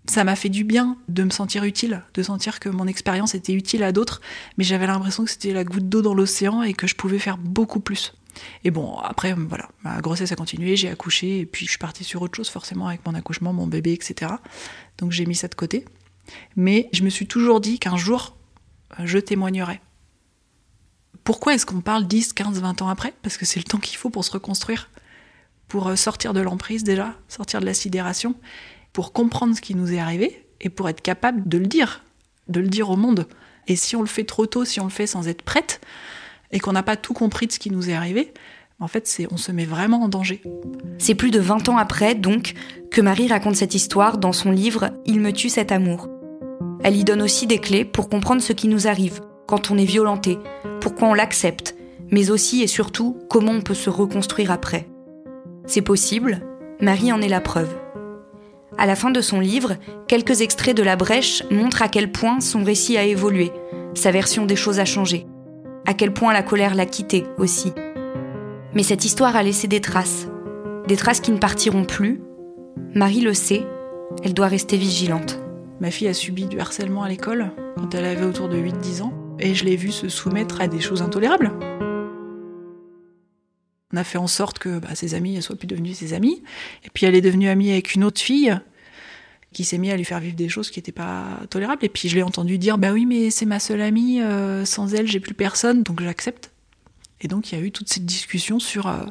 Ça 0.06 0.25
m'a 0.25 0.35
fait 0.35 0.49
du 0.49 0.64
bien 0.64 0.97
de 1.09 1.25
me 1.25 1.30
sentir 1.30 1.64
utile, 1.64 2.02
de 2.14 2.23
sentir 2.23 2.61
que 2.61 2.71
mon 2.71 2.87
expérience 2.87 3.35
était 3.35 3.52
utile 3.52 3.83
à 3.83 3.92
d'autres, 3.92 4.23
mais 4.56 4.64
j'avais 4.64 4.87
l'impression 4.87 5.26
que 5.26 5.30
c'était 5.30 5.52
la 5.52 5.64
goutte 5.64 5.90
d'eau 5.90 6.00
dans 6.00 6.14
l'océan 6.14 6.62
et 6.62 6.73
que 6.73 6.87
je 6.87 6.94
pouvais 6.94 7.18
faire 7.18 7.37
beaucoup 7.37 7.80
plus. 7.80 8.14
Et 8.64 8.71
bon, 8.71 8.97
après, 8.97 9.35
voilà, 9.35 9.68
ma 9.83 10.00
grossesse 10.00 10.33
a 10.33 10.37
continué, 10.37 10.75
j'ai 10.75 10.88
accouché, 10.88 11.40
et 11.40 11.47
puis 11.47 11.66
je 11.66 11.71
suis 11.71 11.78
partie 11.78 12.02
sur 12.02 12.23
autre 12.23 12.37
chose, 12.37 12.49
forcément, 12.49 12.88
avec 12.88 13.04
mon 13.04 13.14
accouchement, 13.14 13.52
mon 13.52 13.66
bébé, 13.66 13.92
etc. 13.92 14.33
Donc 14.97 15.12
j'ai 15.12 15.26
mis 15.26 15.35
ça 15.35 15.49
de 15.49 15.54
côté. 15.54 15.85
Mais 16.56 16.88
je 16.94 17.02
me 17.02 17.11
suis 17.11 17.26
toujours 17.26 17.61
dit 17.61 17.78
qu'un 17.78 17.99
jour, 17.99 18.37
je 19.04 19.18
témoignerai. 19.18 19.80
Pourquoi 21.25 21.54
est-ce 21.54 21.64
qu'on 21.64 21.81
parle 21.81 22.07
10, 22.07 22.35
15, 22.35 22.61
20 22.61 22.83
ans 22.83 22.88
après? 22.88 23.14
Parce 23.23 23.38
que 23.38 23.47
c'est 23.47 23.59
le 23.59 23.64
temps 23.64 23.78
qu'il 23.78 23.97
faut 23.97 24.11
pour 24.11 24.26
se 24.26 24.31
reconstruire, 24.31 24.90
pour 25.69 25.88
euh, 25.88 25.97
sortir 25.97 26.35
de 26.35 26.40
l'emprise 26.40 26.85
déjà, 26.85 27.14
sortir 27.28 27.61
de 27.61 27.66
la 27.66 27.73
sidération, 27.73 28.35
pour 28.93 29.14
comprendre 29.14 29.57
ce 29.57 29.62
qui 29.62 29.75
nous 29.75 29.90
est 29.95 29.99
arrivé 29.99 30.47
et 30.61 30.69
pour 30.69 30.87
être 30.90 31.00
capable 31.00 31.49
de 31.49 31.57
le 31.57 31.66
dire, 31.66 32.04
de 32.49 32.61
le 32.61 32.69
dire 32.69 32.90
au 32.90 32.97
monde. 32.97 33.26
Et 33.69 33.75
si 33.75 33.97
on 33.97 34.00
le 34.00 34.07
fait 34.07 34.25
trop 34.25 34.45
tôt, 34.45 34.66
si 34.66 34.81
on 34.81 34.85
le 34.85 34.90
fait 34.90 35.07
sans 35.07 35.26
être 35.26 35.43
prête, 35.43 35.81
et 36.52 36.61
qu'on 36.61 36.73
n'a 36.73 36.83
pas 36.83 36.97
tout 36.97 37.14
compris 37.14 37.47
de 37.47 37.52
ce 37.52 37.59
qui 37.59 37.71
nous 37.71 37.88
est 37.88 37.95
arrivé, 37.95 38.35
en 38.78 38.87
fait, 38.87 39.07
c'est, 39.07 39.26
on 39.33 39.38
se 39.38 39.50
met 39.50 39.64
vraiment 39.64 40.02
en 40.02 40.09
danger. 40.09 40.43
C'est 40.99 41.14
plus 41.14 41.31
de 41.31 41.40
20 41.40 41.71
ans 41.71 41.78
après, 41.78 42.14
donc, 42.14 42.52
que 42.90 43.00
Marie 43.00 43.28
raconte 43.28 43.57
cette 43.57 43.75
histoire 43.75 44.19
dans 44.19 44.33
son 44.33 44.50
livre 44.50 44.90
Il 45.07 45.21
me 45.21 45.33
tue 45.33 45.49
cet 45.49 45.73
amour. 45.73 46.09
Elle 46.83 46.97
y 46.97 47.04
donne 47.04 47.23
aussi 47.23 47.47
des 47.47 47.61
clés 47.61 47.87
pour 47.87 48.11
comprendre 48.11 48.43
ce 48.43 48.52
qui 48.52 48.69
nous 48.69 48.87
arrive 48.87 49.21
quand 49.47 49.71
on 49.71 49.79
est 49.79 49.85
violenté, 49.85 50.39
pourquoi 50.81 51.09
on 51.09 51.15
l'accepte, 51.15 51.75
mais 52.11 52.31
aussi 52.31 52.63
et 52.63 52.67
surtout 52.67 53.19
comment 53.29 53.53
on 53.53 53.61
peut 53.61 53.75
se 53.75 53.91
reconstruire 53.91 54.51
après. 54.51 54.87
C'est 55.67 55.83
possible, 55.83 56.41
Marie 56.81 57.13
en 57.13 57.21
est 57.21 57.29
la 57.29 57.41
preuve. 57.41 57.75
À 58.77 58.87
la 58.87 58.97
fin 58.97 59.11
de 59.11 59.21
son 59.21 59.41
livre, 59.41 59.77
quelques 60.09 60.41
extraits 60.41 60.77
de 60.77 60.83
La 60.83 60.97
Brèche 60.97 61.45
montrent 61.51 61.83
à 61.83 61.89
quel 61.89 62.11
point 62.11 62.41
son 62.41 62.65
récit 62.65 62.97
a 62.97 63.05
évolué, 63.05 63.53
sa 63.95 64.11
version 64.11 64.47
des 64.47 64.57
choses 64.57 64.81
a 64.81 64.85
changé, 64.85 65.27
à 65.87 65.95
quel 65.95 66.13
point 66.13 66.33
la 66.33 66.43
colère 66.43 66.75
l'a 66.75 66.87
quitté 66.87 67.25
aussi. 67.39 67.73
Mais 68.75 68.83
cette 68.83 69.05
histoire 69.05 69.37
a 69.37 69.43
laissé 69.43 69.69
des 69.69 69.81
traces, 69.81 70.27
des 70.89 70.97
traces 70.97 71.21
qui 71.21 71.31
ne 71.31 71.39
partiront 71.39 71.85
plus. 71.85 72.21
Marie 72.95 73.21
le 73.21 73.35
sait, 73.35 73.65
elle 74.25 74.35
doit 74.35 74.49
rester 74.49 74.77
vigilante. 74.77 75.41
Ma 75.81 75.91
fille 75.91 76.09
a 76.09 76.15
subi 76.15 76.47
du 76.47 76.59
harcèlement 76.59 77.05
à 77.05 77.09
l'école 77.09 77.53
quand 77.77 77.95
elle 77.95 78.05
avait 78.05 78.27
autour 78.27 78.49
de 78.49 78.57
8-10 78.57 79.03
ans, 79.03 79.13
et 79.38 79.55
je 79.55 79.64
l'ai 79.64 79.76
vue 79.76 79.93
se 79.93 80.09
soumettre 80.09 80.61
à 80.61 80.69
des 80.69 80.81
choses 80.81 81.03
intolérables. 81.03 81.53
On 83.93 83.97
a 83.97 84.05
fait 84.05 84.19
en 84.19 84.26
sorte 84.26 84.59
que 84.59 84.79
bah, 84.79 84.95
ses 84.95 85.14
amis 85.14 85.37
ne 85.37 85.41
soient 85.41 85.57
plus 85.57 85.69
devenus 85.69 85.99
ses 85.99 86.14
amis, 86.14 86.43
et 86.85 86.91
puis 86.93 87.07
elle 87.07 87.14
est 87.14 87.21
devenue 87.21 87.49
amie 87.49 87.71
avec 87.71 87.95
une 87.95 88.05
autre 88.05 88.21
fille 88.21 88.59
qui 89.53 89.64
s'est 89.64 89.79
mise 89.79 89.93
à 89.93 89.97
lui 89.97 90.05
faire 90.05 90.19
vivre 90.19 90.35
des 90.35 90.49
choses 90.49 90.71
qui 90.71 90.81
n'étaient 90.81 90.93
pas 90.93 91.41
tolérables. 91.49 91.85
Et 91.85 91.88
puis 91.88 92.09
je 92.09 92.17
l'ai 92.17 92.23
entendu 92.23 92.59
dire 92.59 92.76
Bah 92.76 92.93
oui, 92.93 93.07
mais 93.07 93.31
c'est 93.31 93.47
ma 93.47 93.61
seule 93.61 93.81
amie, 93.81 94.21
euh, 94.21 94.64
sans 94.64 94.95
elle, 94.95 95.07
j'ai 95.07 95.21
plus 95.21 95.35
personne, 95.35 95.83
donc 95.83 96.03
j'accepte. 96.03 96.50
Et 97.21 97.29
donc 97.29 97.53
il 97.53 97.59
y 97.59 97.62
a 97.62 97.64
eu 97.64 97.71
toute 97.71 97.88
cette 97.88 98.05
discussion 98.05 98.59
sur 98.59 98.88
euh, 98.88 99.05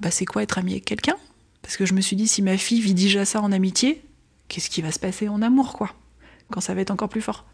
bah, 0.00 0.10
c'est 0.10 0.24
quoi 0.24 0.42
être 0.42 0.58
ami 0.58 0.72
avec 0.72 0.86
quelqu'un? 0.86 1.16
Parce 1.62 1.76
que 1.76 1.84
je 1.84 1.92
me 1.92 2.00
suis 2.00 2.16
dit 2.16 2.26
Si 2.26 2.40
ma 2.40 2.56
fille 2.56 2.80
vit 2.80 2.94
déjà 2.94 3.24
ça 3.24 3.42
en 3.42 3.52
amitié, 3.52 4.02
qu'est-ce 4.48 4.70
qui 4.70 4.80
va 4.80 4.90
se 4.90 4.98
passer 4.98 5.28
en 5.28 5.42
amour, 5.42 5.74
quoi? 5.74 5.94
Quand 6.50 6.62
ça 6.62 6.74
va 6.74 6.80
être 6.80 6.90
encore 6.90 7.10
plus 7.10 7.20
fort. 7.20 7.44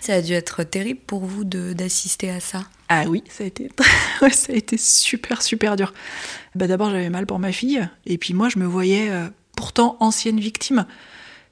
Ça 0.00 0.14
a 0.14 0.22
dû 0.22 0.32
être 0.32 0.62
terrible 0.62 1.00
pour 1.06 1.24
vous 1.24 1.44
d'assister 1.44 2.30
à 2.30 2.40
ça. 2.40 2.64
Ah 2.88 3.04
oui, 3.08 3.22
ça 3.28 3.44
a 3.44 3.46
été, 3.46 3.68
ça 4.32 4.52
a 4.52 4.56
été 4.56 4.76
super, 4.76 5.42
super 5.42 5.76
dur. 5.76 5.92
Bah 6.54 6.66
D'abord, 6.66 6.90
j'avais 6.90 7.10
mal 7.10 7.26
pour 7.26 7.38
ma 7.38 7.52
fille, 7.52 7.86
et 8.06 8.18
puis 8.18 8.34
moi, 8.34 8.48
je 8.48 8.58
me 8.58 8.66
voyais 8.66 9.10
euh, 9.10 9.28
pourtant 9.56 9.96
ancienne 10.00 10.38
victime 10.38 10.86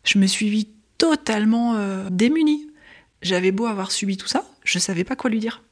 je 0.05 0.19
me 0.19 0.27
suis 0.27 0.49
vue 0.49 0.65
totalement 0.99 1.75
euh, 1.75 2.09
démunie. 2.11 2.71
J'avais 3.23 3.53
beau 3.53 3.67
avoir 3.67 3.91
subi 3.91 4.17
tout 4.17 4.29
ça, 4.29 4.45
je 4.65 4.79
savais 4.79 5.05
pas 5.05 5.17
quoi 5.17 5.31
lui 5.31 5.41
dire. 5.41 5.63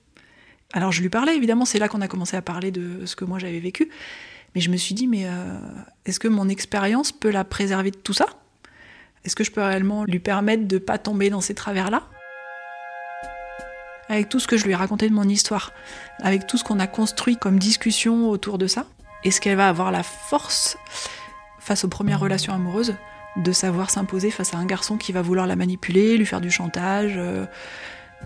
Alors 0.73 0.91
je 0.91 1.03
lui 1.03 1.11
parlais, 1.11 1.37
évidemment, 1.37 1.67
c'est 1.67 1.79
là 1.79 1.89
qu'on 1.89 2.01
a 2.01 2.09
commencé 2.09 2.37
à 2.37 2.43
parler 2.43 2.71
de 2.71 3.05
ce 3.05 3.15
que 3.15 3.27
moi 3.27 3.39
j'avais 3.39 3.61
vécu. 3.61 3.91
Mais 4.55 4.61
je 4.61 4.71
me 4.71 4.77
suis 4.77 4.95
dit, 4.95 5.07
mais 5.07 5.27
euh, 5.27 5.59
est-ce 6.05 6.19
que 6.19 6.29
mon 6.29 6.49
expérience 6.49 7.13
peut 7.13 7.31
la 7.31 7.45
préserver 7.45 7.91
de 7.91 7.97
tout 7.97 8.13
ça? 8.13 8.27
Est-ce 9.25 9.37
que 9.37 9.45
je 9.45 9.51
peux 9.51 9.63
réellement 9.63 10.05
lui 10.05 10.19
permettre 10.19 10.67
de 10.67 10.79
pas 10.79 10.99
tomber 10.99 11.31
dans 11.31 11.41
ces 11.41 11.55
travers-là? 11.55 12.09
Avec 14.13 14.29
tout 14.29 14.41
ce 14.41 14.47
que 14.47 14.59
je 14.59 14.67
lui 14.67 14.73
ai 14.73 14.75
raconté 14.75 15.09
de 15.09 15.15
mon 15.15 15.27
histoire, 15.27 15.73
avec 16.23 16.47
tout 16.47 16.59
ce 16.59 16.65
qu'on 16.65 16.79
a 16.81 16.87
construit 16.87 17.39
comme 17.39 17.59
discussion 17.59 18.29
autour 18.29 18.59
de 18.59 18.67
ça, 18.67 18.85
est-ce 19.25 19.41
qu'elle 19.41 19.57
va 19.57 19.71
avoir 19.71 19.91
la 19.91 20.03
force 20.03 20.77
face 21.59 21.83
aux 21.85 21.89
premières 21.89 22.21
relations 22.21 22.53
amoureuses 22.53 22.95
de 23.37 23.53
savoir 23.53 23.89
s'imposer 23.89 24.31
face 24.31 24.53
à 24.53 24.59
un 24.59 24.67
garçon 24.67 24.99
qui 24.99 25.13
va 25.13 25.23
vouloir 25.23 25.47
la 25.47 25.57
manipuler, 25.57 26.19
lui 26.19 26.27
faire 26.27 26.43
du 26.43 26.51
chantage, 26.51 27.15
euh, 27.17 27.47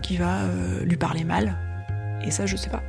qui 0.01 0.17
va 0.17 0.39
euh, 0.41 0.83
lui 0.83 0.97
parler 0.97 1.23
mal? 1.23 1.55
Et 2.21 2.31
ça, 2.31 2.45
je 2.45 2.57
sais 2.57 2.69
pas. 2.69 2.83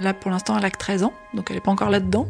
Là, 0.00 0.14
pour 0.14 0.30
l'instant, 0.30 0.56
elle 0.56 0.64
a 0.64 0.70
que 0.70 0.78
13 0.78 1.02
ans, 1.02 1.12
donc 1.34 1.50
elle 1.50 1.58
est 1.58 1.60
pas 1.60 1.72
encore 1.72 1.90
là-dedans. 1.90 2.26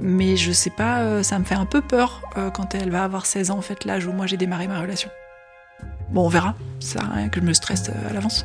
Mais 0.00 0.36
je 0.36 0.50
sais 0.50 0.70
pas, 0.70 1.02
euh, 1.02 1.22
ça 1.22 1.38
me 1.38 1.44
fait 1.44 1.54
un 1.54 1.66
peu 1.66 1.82
peur 1.82 2.22
quand 2.52 2.74
elle 2.74 2.90
va 2.90 3.04
avoir 3.04 3.26
16 3.26 3.52
ans, 3.52 3.58
en 3.58 3.62
fait, 3.62 3.84
l'âge 3.84 4.06
où 4.06 4.12
moi 4.12 4.26
j'ai 4.26 4.36
démarré 4.36 4.66
ma 4.66 4.80
relation. 4.80 5.08
Bon, 6.10 6.26
on 6.26 6.28
verra. 6.28 6.54
Ça 6.80 7.00
sert 7.00 7.10
à 7.10 7.14
rien 7.14 7.28
que 7.28 7.40
je 7.40 7.46
me 7.46 7.52
stresse 7.52 7.88
à 7.88 8.12
l'avance. 8.12 8.44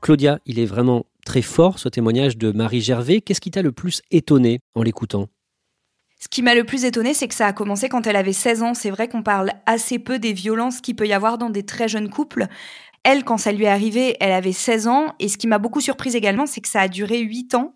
Claudia, 0.00 0.38
il 0.46 0.58
est 0.58 0.66
vraiment 0.66 1.04
très 1.24 1.42
fort 1.42 1.78
ce 1.78 1.88
témoignage 1.88 2.36
de 2.36 2.52
Marie 2.52 2.80
Gervais. 2.80 3.20
Qu'est-ce 3.20 3.40
qui 3.40 3.50
t'a 3.50 3.62
le 3.62 3.72
plus 3.72 4.02
étonné 4.10 4.60
en 4.74 4.82
l'écoutant? 4.82 5.28
Ce 6.18 6.28
qui 6.28 6.42
m'a 6.42 6.54
le 6.54 6.64
plus 6.64 6.84
étonné, 6.84 7.14
c'est 7.14 7.28
que 7.28 7.34
ça 7.34 7.46
a 7.46 7.52
commencé 7.52 7.88
quand 7.88 8.06
elle 8.06 8.16
avait 8.16 8.32
16 8.32 8.62
ans. 8.62 8.74
C'est 8.74 8.90
vrai 8.90 9.08
qu'on 9.08 9.22
parle 9.22 9.52
assez 9.66 9.98
peu 9.98 10.18
des 10.18 10.32
violences 10.32 10.80
qu'il 10.80 10.96
peut 10.96 11.06
y 11.06 11.12
avoir 11.12 11.38
dans 11.38 11.50
des 11.50 11.64
très 11.64 11.88
jeunes 11.88 12.10
couples. 12.10 12.46
Elle, 13.04 13.24
quand 13.24 13.38
ça 13.38 13.52
lui 13.52 13.64
est 13.64 13.68
arrivé, 13.68 14.16
elle 14.20 14.32
avait 14.32 14.52
16 14.52 14.88
ans. 14.88 15.14
Et 15.18 15.28
ce 15.28 15.38
qui 15.38 15.46
m'a 15.46 15.58
beaucoup 15.58 15.80
surprise 15.80 16.16
également, 16.16 16.46
c'est 16.46 16.60
que 16.60 16.68
ça 16.68 16.82
a 16.82 16.88
duré 16.88 17.20
8 17.20 17.54
ans 17.54 17.74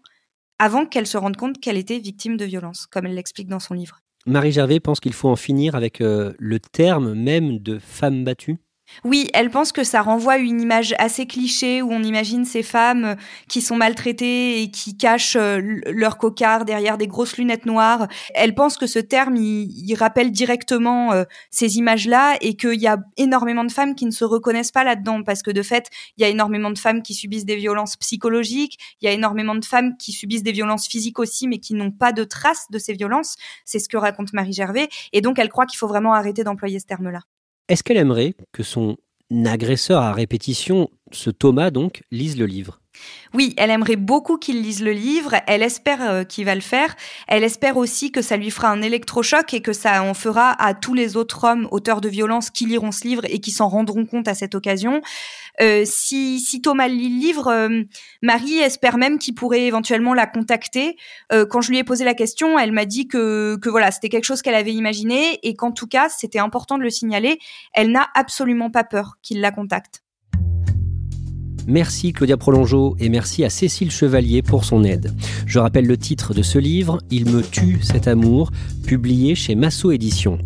avant 0.58 0.86
qu'elle 0.86 1.06
se 1.06 1.16
rende 1.16 1.36
compte 1.36 1.60
qu'elle 1.60 1.76
était 1.76 1.98
victime 1.98 2.36
de 2.36 2.44
violence, 2.44 2.86
comme 2.86 3.06
elle 3.06 3.14
l'explique 3.14 3.48
dans 3.48 3.60
son 3.60 3.74
livre. 3.74 4.00
Marie 4.26 4.52
Gervais 4.52 4.80
pense 4.80 5.00
qu'il 5.00 5.12
faut 5.12 5.28
en 5.28 5.36
finir 5.36 5.74
avec 5.74 6.00
euh, 6.00 6.32
le 6.38 6.58
terme 6.58 7.14
même 7.14 7.58
de 7.58 7.78
femme 7.78 8.24
battue 8.24 8.58
oui, 9.02 9.28
elle 9.34 9.50
pense 9.50 9.72
que 9.72 9.82
ça 9.82 10.02
renvoie 10.02 10.38
une 10.38 10.60
image 10.60 10.94
assez 10.98 11.26
cliché 11.26 11.82
où 11.82 11.92
on 11.92 12.02
imagine 12.02 12.44
ces 12.44 12.62
femmes 12.62 13.04
euh, 13.04 13.14
qui 13.48 13.60
sont 13.60 13.76
maltraitées 13.76 14.62
et 14.62 14.70
qui 14.70 14.96
cachent 14.96 15.36
euh, 15.36 15.80
leur 15.86 16.18
cocard 16.18 16.64
derrière 16.64 16.96
des 16.98 17.06
grosses 17.06 17.36
lunettes 17.36 17.66
noires. 17.66 18.08
Elle 18.34 18.54
pense 18.54 18.76
que 18.76 18.86
ce 18.86 18.98
terme, 18.98 19.36
il, 19.36 19.94
rappelle 19.94 20.32
directement 20.32 21.12
euh, 21.12 21.24
ces 21.50 21.78
images-là 21.78 22.36
et 22.40 22.56
qu'il 22.56 22.80
y 22.80 22.86
a 22.86 22.98
énormément 23.16 23.64
de 23.64 23.72
femmes 23.72 23.94
qui 23.94 24.06
ne 24.06 24.10
se 24.10 24.24
reconnaissent 24.24 24.72
pas 24.72 24.84
là-dedans 24.84 25.22
parce 25.22 25.42
que 25.42 25.50
de 25.50 25.62
fait, 25.62 25.88
il 26.16 26.22
y 26.22 26.24
a 26.24 26.28
énormément 26.28 26.70
de 26.70 26.78
femmes 26.78 27.02
qui 27.02 27.14
subissent 27.14 27.44
des 27.44 27.56
violences 27.56 27.96
psychologiques, 27.96 28.78
il 29.00 29.06
y 29.06 29.08
a 29.08 29.12
énormément 29.12 29.54
de 29.54 29.64
femmes 29.64 29.96
qui 29.96 30.12
subissent 30.12 30.42
des 30.42 30.52
violences 30.52 30.88
physiques 30.88 31.18
aussi 31.18 31.46
mais 31.46 31.58
qui 31.58 31.74
n'ont 31.74 31.92
pas 31.92 32.12
de 32.12 32.24
traces 32.24 32.66
de 32.70 32.78
ces 32.78 32.92
violences. 32.92 33.36
C'est 33.64 33.78
ce 33.78 33.88
que 33.88 33.96
raconte 33.96 34.32
Marie 34.32 34.52
Gervais 34.52 34.88
et 35.12 35.20
donc 35.20 35.38
elle 35.38 35.48
croit 35.48 35.66
qu'il 35.66 35.78
faut 35.78 35.88
vraiment 35.88 36.14
arrêter 36.14 36.44
d'employer 36.44 36.80
ce 36.80 36.86
terme-là. 36.86 37.20
Est-ce 37.68 37.82
qu'elle 37.82 37.96
aimerait 37.96 38.34
que 38.52 38.62
son 38.62 38.98
agresseur 39.32 40.02
à 40.02 40.12
répétition, 40.12 40.90
ce 41.12 41.30
Thomas 41.30 41.70
donc, 41.70 42.02
lise 42.10 42.38
le 42.38 42.44
livre? 42.44 42.82
Oui, 43.34 43.52
elle 43.56 43.70
aimerait 43.70 43.96
beaucoup 43.96 44.38
qu'il 44.38 44.62
lise 44.62 44.82
le 44.82 44.92
livre, 44.92 45.34
elle 45.46 45.62
espère 45.62 46.00
euh, 46.02 46.24
qu'il 46.24 46.44
va 46.44 46.54
le 46.54 46.60
faire, 46.60 46.94
elle 47.26 47.42
espère 47.42 47.76
aussi 47.76 48.12
que 48.12 48.22
ça 48.22 48.36
lui 48.36 48.50
fera 48.50 48.68
un 48.68 48.80
électrochoc 48.80 49.52
et 49.54 49.60
que 49.60 49.72
ça 49.72 50.02
en 50.02 50.14
fera 50.14 50.50
à 50.62 50.72
tous 50.74 50.94
les 50.94 51.16
autres 51.16 51.44
hommes 51.44 51.66
auteurs 51.72 52.00
de 52.00 52.08
violence 52.08 52.50
qui 52.50 52.66
liront 52.66 52.92
ce 52.92 53.04
livre 53.04 53.22
et 53.24 53.40
qui 53.40 53.50
s'en 53.50 53.68
rendront 53.68 54.06
compte 54.06 54.28
à 54.28 54.34
cette 54.34 54.54
occasion. 54.54 55.02
Euh, 55.60 55.82
si, 55.84 56.40
si, 56.40 56.62
Thomas 56.62 56.88
lit 56.88 57.08
le 57.08 57.20
livre, 57.20 57.48
euh, 57.48 57.82
Marie 58.22 58.58
espère 58.58 58.98
même 58.98 59.18
qu'il 59.18 59.34
pourrait 59.34 59.62
éventuellement 59.62 60.14
la 60.14 60.26
contacter. 60.26 60.96
quand 61.50 61.60
je 61.60 61.70
lui 61.70 61.78
ai 61.78 61.84
posé 61.84 62.04
la 62.04 62.14
question, 62.14 62.58
elle 62.58 62.72
m'a 62.72 62.84
dit 62.84 63.08
que, 63.08 63.56
que 63.60 63.68
voilà, 63.68 63.90
c'était 63.90 64.08
quelque 64.08 64.24
chose 64.24 64.42
qu'elle 64.42 64.54
avait 64.54 64.72
imaginé 64.72 65.38
et 65.42 65.54
qu'en 65.54 65.72
tout 65.72 65.88
cas, 65.88 66.08
c'était 66.08 66.38
important 66.38 66.78
de 66.78 66.82
le 66.82 66.90
signaler. 66.90 67.38
Elle 67.72 67.90
n'a 67.90 68.08
absolument 68.14 68.70
pas 68.70 68.84
peur 68.84 69.16
qu'il 69.22 69.40
la 69.40 69.50
contacte. 69.50 70.03
Merci 71.66 72.12
Claudia 72.12 72.36
Prolongeau 72.36 72.96
et 73.00 73.08
merci 73.08 73.44
à 73.44 73.50
Cécile 73.50 73.90
Chevalier 73.90 74.42
pour 74.42 74.64
son 74.64 74.84
aide. 74.84 75.12
Je 75.46 75.58
rappelle 75.58 75.86
le 75.86 75.96
titre 75.96 76.34
de 76.34 76.42
ce 76.42 76.58
livre, 76.58 77.00
Il 77.10 77.30
me 77.30 77.42
tue 77.42 77.78
cet 77.82 78.06
amour, 78.06 78.50
publié 78.84 79.34
chez 79.34 79.54
Massot 79.54 79.90
Éditions. 79.90 80.38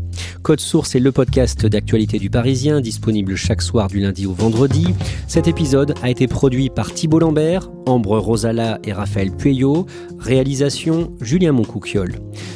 Code 0.42 0.61
Source 0.61 0.94
est 0.94 1.01
le 1.01 1.12
podcast 1.12 1.66
d'actualité 1.66 2.18
du 2.18 2.31
Parisien, 2.31 2.81
disponible 2.81 3.37
chaque 3.37 3.61
soir 3.61 3.88
du 3.88 4.01
lundi 4.01 4.27
au 4.27 4.33
vendredi. 4.33 4.87
Cet 5.27 5.48
épisode 5.48 5.94
a 6.03 6.11
été 6.11 6.27
produit 6.27 6.70
par 6.70 6.94
Thibault 6.94 7.18
Lambert, 7.18 7.70
Ambre 7.87 8.18
Rosala 8.18 8.79
et 8.85 8.92
Raphaël 8.92 9.31
Pueyo. 9.33 9.87
Réalisation 10.18 11.12
Julien 11.20 11.53
Moncouquiol. 11.53 12.14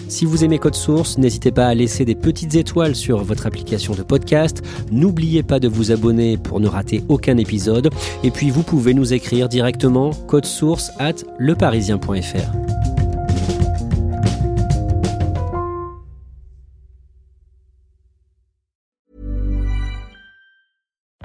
Si 0.08 0.24
vous 0.24 0.44
aimez 0.44 0.58
Code 0.58 0.74
Source, 0.74 1.18
n'hésitez 1.18 1.52
pas 1.52 1.66
à 1.66 1.74
laisser 1.74 2.04
des 2.04 2.14
petites 2.14 2.54
étoiles 2.54 2.96
sur 2.96 3.22
votre 3.22 3.46
application 3.46 3.94
de 3.94 4.02
podcast. 4.02 4.62
N'oubliez 4.90 5.42
pas 5.42 5.60
de 5.60 5.68
vous 5.68 5.92
abonner 5.92 6.36
pour 6.36 6.60
ne 6.60 6.68
rater 6.68 7.02
aucun 7.08 7.36
épisode. 7.36 7.90
Et 8.24 8.30
puis 8.30 8.50
vous 8.50 8.62
pouvez 8.62 8.94
nous 8.94 9.12
écrire 9.12 9.48
directement 9.48 10.10
code 10.28 10.46
source 10.46 10.90
at 10.98 11.16
leparisien.fr. 11.38 12.71